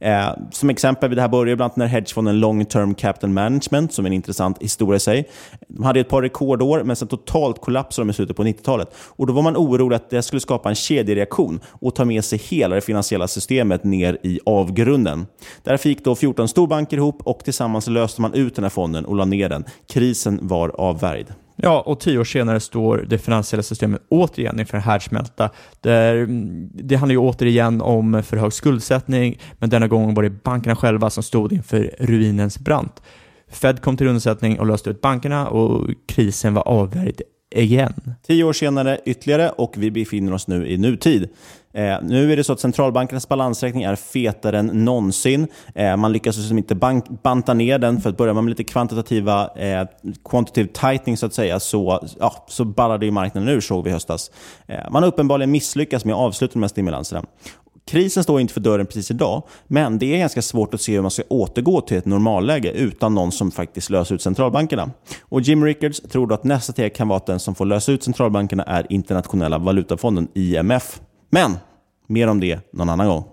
Eh, 0.00 0.30
som 0.50 0.70
exempel, 0.70 1.14
det 1.14 1.20
här 1.20 1.28
började 1.28 1.56
bland 1.56 1.70
annat 1.70 1.76
när 1.76 1.86
hedgefonden 1.86 2.40
Long 2.40 2.64
Term 2.64 2.94
Capital 2.94 3.30
Management, 3.30 3.92
som 3.92 4.04
är 4.04 4.08
en 4.08 4.12
intressant 4.12 4.62
historia 4.62 4.96
i 4.96 5.00
sig, 5.00 5.28
de 5.68 5.84
hade 5.84 6.00
ett 6.00 6.08
par 6.08 6.22
rekordår, 6.22 6.82
men 6.84 6.96
sen 6.96 7.08
totalt 7.08 7.60
kollapsade 7.60 8.06
de 8.06 8.10
i 8.10 8.14
slutet 8.14 8.36
på 8.36 8.44
90-talet. 8.44 8.94
Och 8.96 9.26
Då 9.26 9.32
var 9.32 9.42
man 9.42 9.56
orolig 9.56 9.96
att 9.96 10.10
det 10.10 10.22
skulle 10.22 10.40
skapa 10.40 10.68
en 10.68 10.74
kedjereaktion 10.74 11.60
och 11.66 11.94
ta 11.94 12.04
med 12.04 12.24
sig 12.24 12.38
hela 12.38 12.74
det 12.74 12.80
finansiella 12.80 13.28
systemet 13.28 13.84
ner 13.84 14.18
i 14.22 14.40
avgrunden. 14.46 15.26
Därför 15.62 15.88
gick 15.88 16.04
då 16.04 16.14
14 16.14 16.48
storbanker 16.48 16.96
ihop 16.96 17.22
och 17.24 17.44
tillsammans 17.44 17.86
löste 17.86 18.20
man 18.20 18.34
ut 18.34 18.54
den 18.54 18.64
här 18.64 18.70
fonden 18.70 19.04
och 19.04 19.16
la 19.16 19.24
ner 19.24 19.48
den. 19.48 19.64
Krisen 19.86 20.38
var 20.42 20.68
avvärjd. 20.68 21.26
Ja, 21.62 21.80
och 21.80 22.00
tio 22.00 22.18
år 22.18 22.24
senare 22.24 22.60
står 22.60 23.04
det 23.08 23.18
finansiella 23.18 23.62
systemet 23.62 24.02
återigen 24.08 24.60
inför 24.60 24.76
en 24.76 24.82
härdsmälta. 24.82 25.50
Där, 25.80 26.16
mm, 26.16 26.70
det 26.74 26.96
handlar 26.96 27.12
ju 27.12 27.18
återigen 27.18 27.80
om 27.80 28.22
för 28.22 28.36
hög 28.36 28.52
skuldsättning, 28.52 29.38
men 29.58 29.70
denna 29.70 29.88
gång 29.88 30.14
var 30.14 30.22
det 30.22 30.30
bankerna 30.30 30.76
själva 30.76 31.10
som 31.10 31.22
stod 31.22 31.52
inför 31.52 31.94
ruinens 31.98 32.58
brant. 32.58 33.02
Fed 33.48 33.82
kom 33.82 33.96
till 33.96 34.08
undsättning 34.08 34.60
och 34.60 34.66
löste 34.66 34.90
ut 34.90 35.00
bankerna 35.00 35.48
och 35.48 35.90
krisen 36.06 36.54
var 36.54 36.68
avvärjd 36.68 37.22
igen. 37.50 37.92
Tio 38.26 38.44
år 38.44 38.52
senare 38.52 38.98
ytterligare 39.04 39.50
och 39.50 39.74
vi 39.76 39.90
befinner 39.90 40.32
oss 40.32 40.46
nu 40.46 40.68
i 40.68 40.78
nutid. 40.78 41.28
Eh, 41.72 41.96
nu 42.02 42.32
är 42.32 42.36
det 42.36 42.44
så 42.44 42.52
att 42.52 42.60
centralbankernas 42.60 43.28
balansräkning 43.28 43.82
är 43.82 43.96
fetare 43.96 44.58
än 44.58 44.66
någonsin. 44.66 45.46
Eh, 45.74 45.96
man 45.96 46.12
lyckas 46.12 46.36
liksom 46.36 46.58
inte 46.58 46.74
bank, 46.74 47.22
banta 47.22 47.54
ner 47.54 47.78
den. 47.78 48.00
För 48.00 48.10
att 48.10 48.16
börja 48.16 48.32
med 48.32 48.48
lite 48.48 48.64
kvantitativa 48.64 49.50
eh, 49.56 49.88
quantitative 50.24 50.68
tightening 50.68 51.16
så 51.16 51.26
att 51.26 51.34
säga, 51.34 51.60
så, 51.60 52.08
ja, 52.20 52.44
så 52.48 52.64
ballade 52.64 53.06
ju 53.06 53.12
marknaden 53.12 53.48
ur 53.48 53.60
såg 53.60 53.84
vi 53.84 53.90
i 53.90 53.92
höstas. 53.92 54.30
Eh, 54.66 54.90
man 54.90 55.02
har 55.02 55.08
uppenbarligen 55.08 55.50
misslyckats 55.50 56.04
med 56.04 56.14
att 56.14 56.20
avsluta 56.20 56.52
de 56.52 56.62
här 56.62 56.68
stimulanserna. 56.68 57.22
Krisen 57.86 58.22
står 58.22 58.40
inte 58.40 58.54
för 58.54 58.60
dörren 58.60 58.86
precis 58.86 59.10
idag, 59.10 59.42
men 59.66 59.98
det 59.98 60.14
är 60.14 60.18
ganska 60.18 60.42
svårt 60.42 60.74
att 60.74 60.80
se 60.80 60.94
hur 60.94 61.02
man 61.02 61.10
ska 61.10 61.22
återgå 61.28 61.80
till 61.80 61.96
ett 61.96 62.06
normalläge 62.06 62.70
utan 62.70 63.14
någon 63.14 63.32
som 63.32 63.50
faktiskt 63.50 63.90
löser 63.90 64.14
ut 64.14 64.22
centralbankerna. 64.22 64.90
Och 65.22 65.40
Jim 65.40 65.64
Rickards 65.64 66.00
tror 66.00 66.26
då 66.26 66.34
att 66.34 66.44
nästa 66.44 66.72
steg 66.72 66.94
kan 66.94 67.08
vara 67.08 67.16
att 67.16 67.26
den 67.26 67.40
som 67.40 67.54
får 67.54 67.64
lösa 67.64 67.92
ut 67.92 68.02
centralbankerna 68.02 68.62
är 68.62 68.86
internationella 68.92 69.58
valutafonden 69.58 70.28
IMF. 70.34 71.00
Men 71.30 71.56
mer 72.06 72.26
om 72.26 72.40
det 72.40 72.60
någon 72.72 72.88
annan 72.88 73.08
gång. 73.08 73.24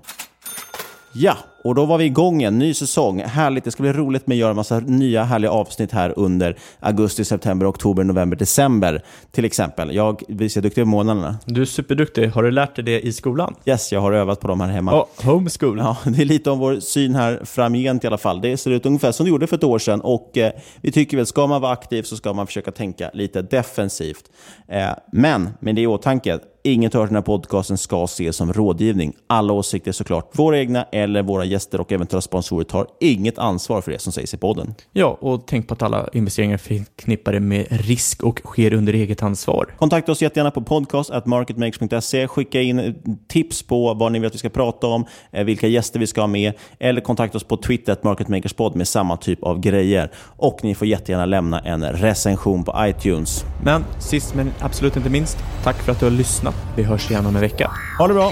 Ja, 1.13 1.37
och 1.67 1.75
då 1.75 1.85
var 1.85 1.97
vi 1.97 2.05
igång 2.05 2.39
igen. 2.39 2.59
Ny 2.59 2.73
säsong. 2.73 3.21
Härligt. 3.21 3.63
Det 3.63 3.71
ska 3.71 3.83
bli 3.83 3.93
roligt 3.93 4.27
med 4.27 4.35
att 4.35 4.39
göra 4.39 4.49
en 4.49 4.55
massa 4.55 4.79
nya 4.79 5.23
härliga 5.23 5.51
avsnitt 5.51 5.91
här 5.91 6.13
under 6.15 6.57
augusti, 6.79 7.25
september, 7.25 7.69
oktober, 7.69 8.03
november, 8.03 8.37
december. 8.37 9.03
Till 9.31 9.45
exempel. 9.45 9.95
Jag 9.95 10.21
visar 10.27 10.61
duktig 10.61 10.83
på 10.83 10.89
månaderna. 10.89 11.37
Du 11.45 11.61
är 11.61 11.65
superduktig. 11.65 12.29
Har 12.29 12.43
du 12.43 12.51
lärt 12.51 12.75
dig 12.75 12.85
det 12.85 13.01
i 13.01 13.13
skolan? 13.13 13.55
Yes, 13.65 13.91
jag 13.91 14.01
har 14.01 14.11
övat 14.11 14.39
på 14.39 14.47
dem 14.47 14.61
här 14.61 14.67
hemma. 14.67 15.01
Oh, 15.01 15.05
homeschool. 15.23 15.77
Ja, 15.77 15.97
det 16.05 16.21
är 16.21 16.25
lite 16.25 16.49
om 16.49 16.59
vår 16.59 16.79
syn 16.79 17.15
här 17.15 17.41
framgent 17.45 18.03
i 18.03 18.07
alla 18.07 18.17
fall. 18.17 18.41
Det 18.41 18.57
ser 18.57 18.71
ut 18.71 18.85
ungefär 18.85 19.11
som 19.11 19.25
det 19.25 19.29
gjorde 19.29 19.47
för 19.47 19.55
ett 19.55 19.63
år 19.63 19.79
sedan. 19.79 20.01
Och 20.01 20.37
eh, 20.37 20.51
vi 20.81 20.91
tycker 20.91 21.17
väl, 21.17 21.25
ska 21.25 21.47
man 21.47 21.61
vara 21.61 21.71
aktiv 21.71 22.03
så 22.03 22.17
ska 22.17 22.33
man 22.33 22.47
försöka 22.47 22.71
tänka 22.71 23.09
lite 23.13 23.41
defensivt. 23.41 24.23
Eh, 24.67 24.89
men 25.11 25.49
med 25.59 25.75
det 25.75 25.81
i 25.81 25.87
åtanke, 25.87 26.39
Inget 26.67 26.95
i 26.95 26.97
den 26.97 27.15
här 27.15 27.21
podcasten 27.21 27.77
ska 27.77 28.03
ses 28.03 28.35
som 28.35 28.53
rådgivning. 28.53 29.13
Alla 29.27 29.53
åsikter 29.53 29.91
såklart 29.91 30.29
våra 30.31 30.59
egna 30.59 30.83
eller 30.83 31.23
våra 31.23 31.45
gäster 31.45 31.56
och 31.65 31.91
eventuella 31.91 32.21
sponsorer 32.21 32.63
tar 32.63 32.87
inget 32.99 33.37
ansvar 33.37 33.81
för 33.81 33.91
det 33.91 33.99
som 33.99 34.13
sägs 34.13 34.33
i 34.33 34.37
podden. 34.37 34.75
Ja, 34.91 35.17
och 35.21 35.47
tänk 35.47 35.67
på 35.67 35.73
att 35.73 35.81
alla 35.81 36.09
investeringar 36.13 36.53
är 36.53 36.57
förknippade 36.57 37.39
med 37.39 37.67
risk 37.69 38.23
och 38.23 38.39
sker 38.45 38.73
under 38.73 38.93
eget 38.93 39.23
ansvar. 39.23 39.75
Kontakta 39.77 40.11
oss 40.11 40.21
jättegärna 40.21 40.51
på 40.51 40.61
podcast.marketmakers.se. 40.61 42.27
Skicka 42.27 42.61
in 42.61 42.95
tips 43.27 43.63
på 43.63 43.93
vad 43.93 44.11
ni 44.11 44.19
vill 44.19 44.27
att 44.27 44.33
vi 44.33 44.39
ska 44.39 44.49
prata 44.49 44.87
om, 44.87 45.05
eh, 45.31 45.43
vilka 45.43 45.67
gäster 45.67 45.99
vi 45.99 46.07
ska 46.07 46.21
ha 46.21 46.27
med 46.27 46.53
eller 46.79 47.01
kontakta 47.01 47.37
oss 47.37 47.43
på 47.43 47.57
Twitter, 47.57 47.97
marketmakerspod 48.01 48.75
med 48.75 48.87
samma 48.87 49.17
typ 49.17 49.43
av 49.43 49.59
grejer. 49.59 50.11
Och 50.17 50.59
ni 50.63 50.75
får 50.75 50.87
jättegärna 50.87 51.25
lämna 51.25 51.59
en 51.59 51.83
recension 51.83 52.63
på 52.63 52.75
iTunes. 52.79 53.45
Men 53.63 53.85
sist 53.99 54.35
men 54.35 54.53
absolut 54.59 54.95
inte 54.95 55.09
minst, 55.09 55.37
tack 55.63 55.75
för 55.75 55.91
att 55.91 55.99
du 55.99 56.05
har 56.05 56.11
lyssnat. 56.11 56.55
Vi 56.75 56.83
hörs 56.83 57.11
igen 57.11 57.25
om 57.25 57.35
en 57.35 57.41
vecka. 57.41 57.71
Ha 57.99 58.07
det 58.07 58.13
bra! 58.13 58.31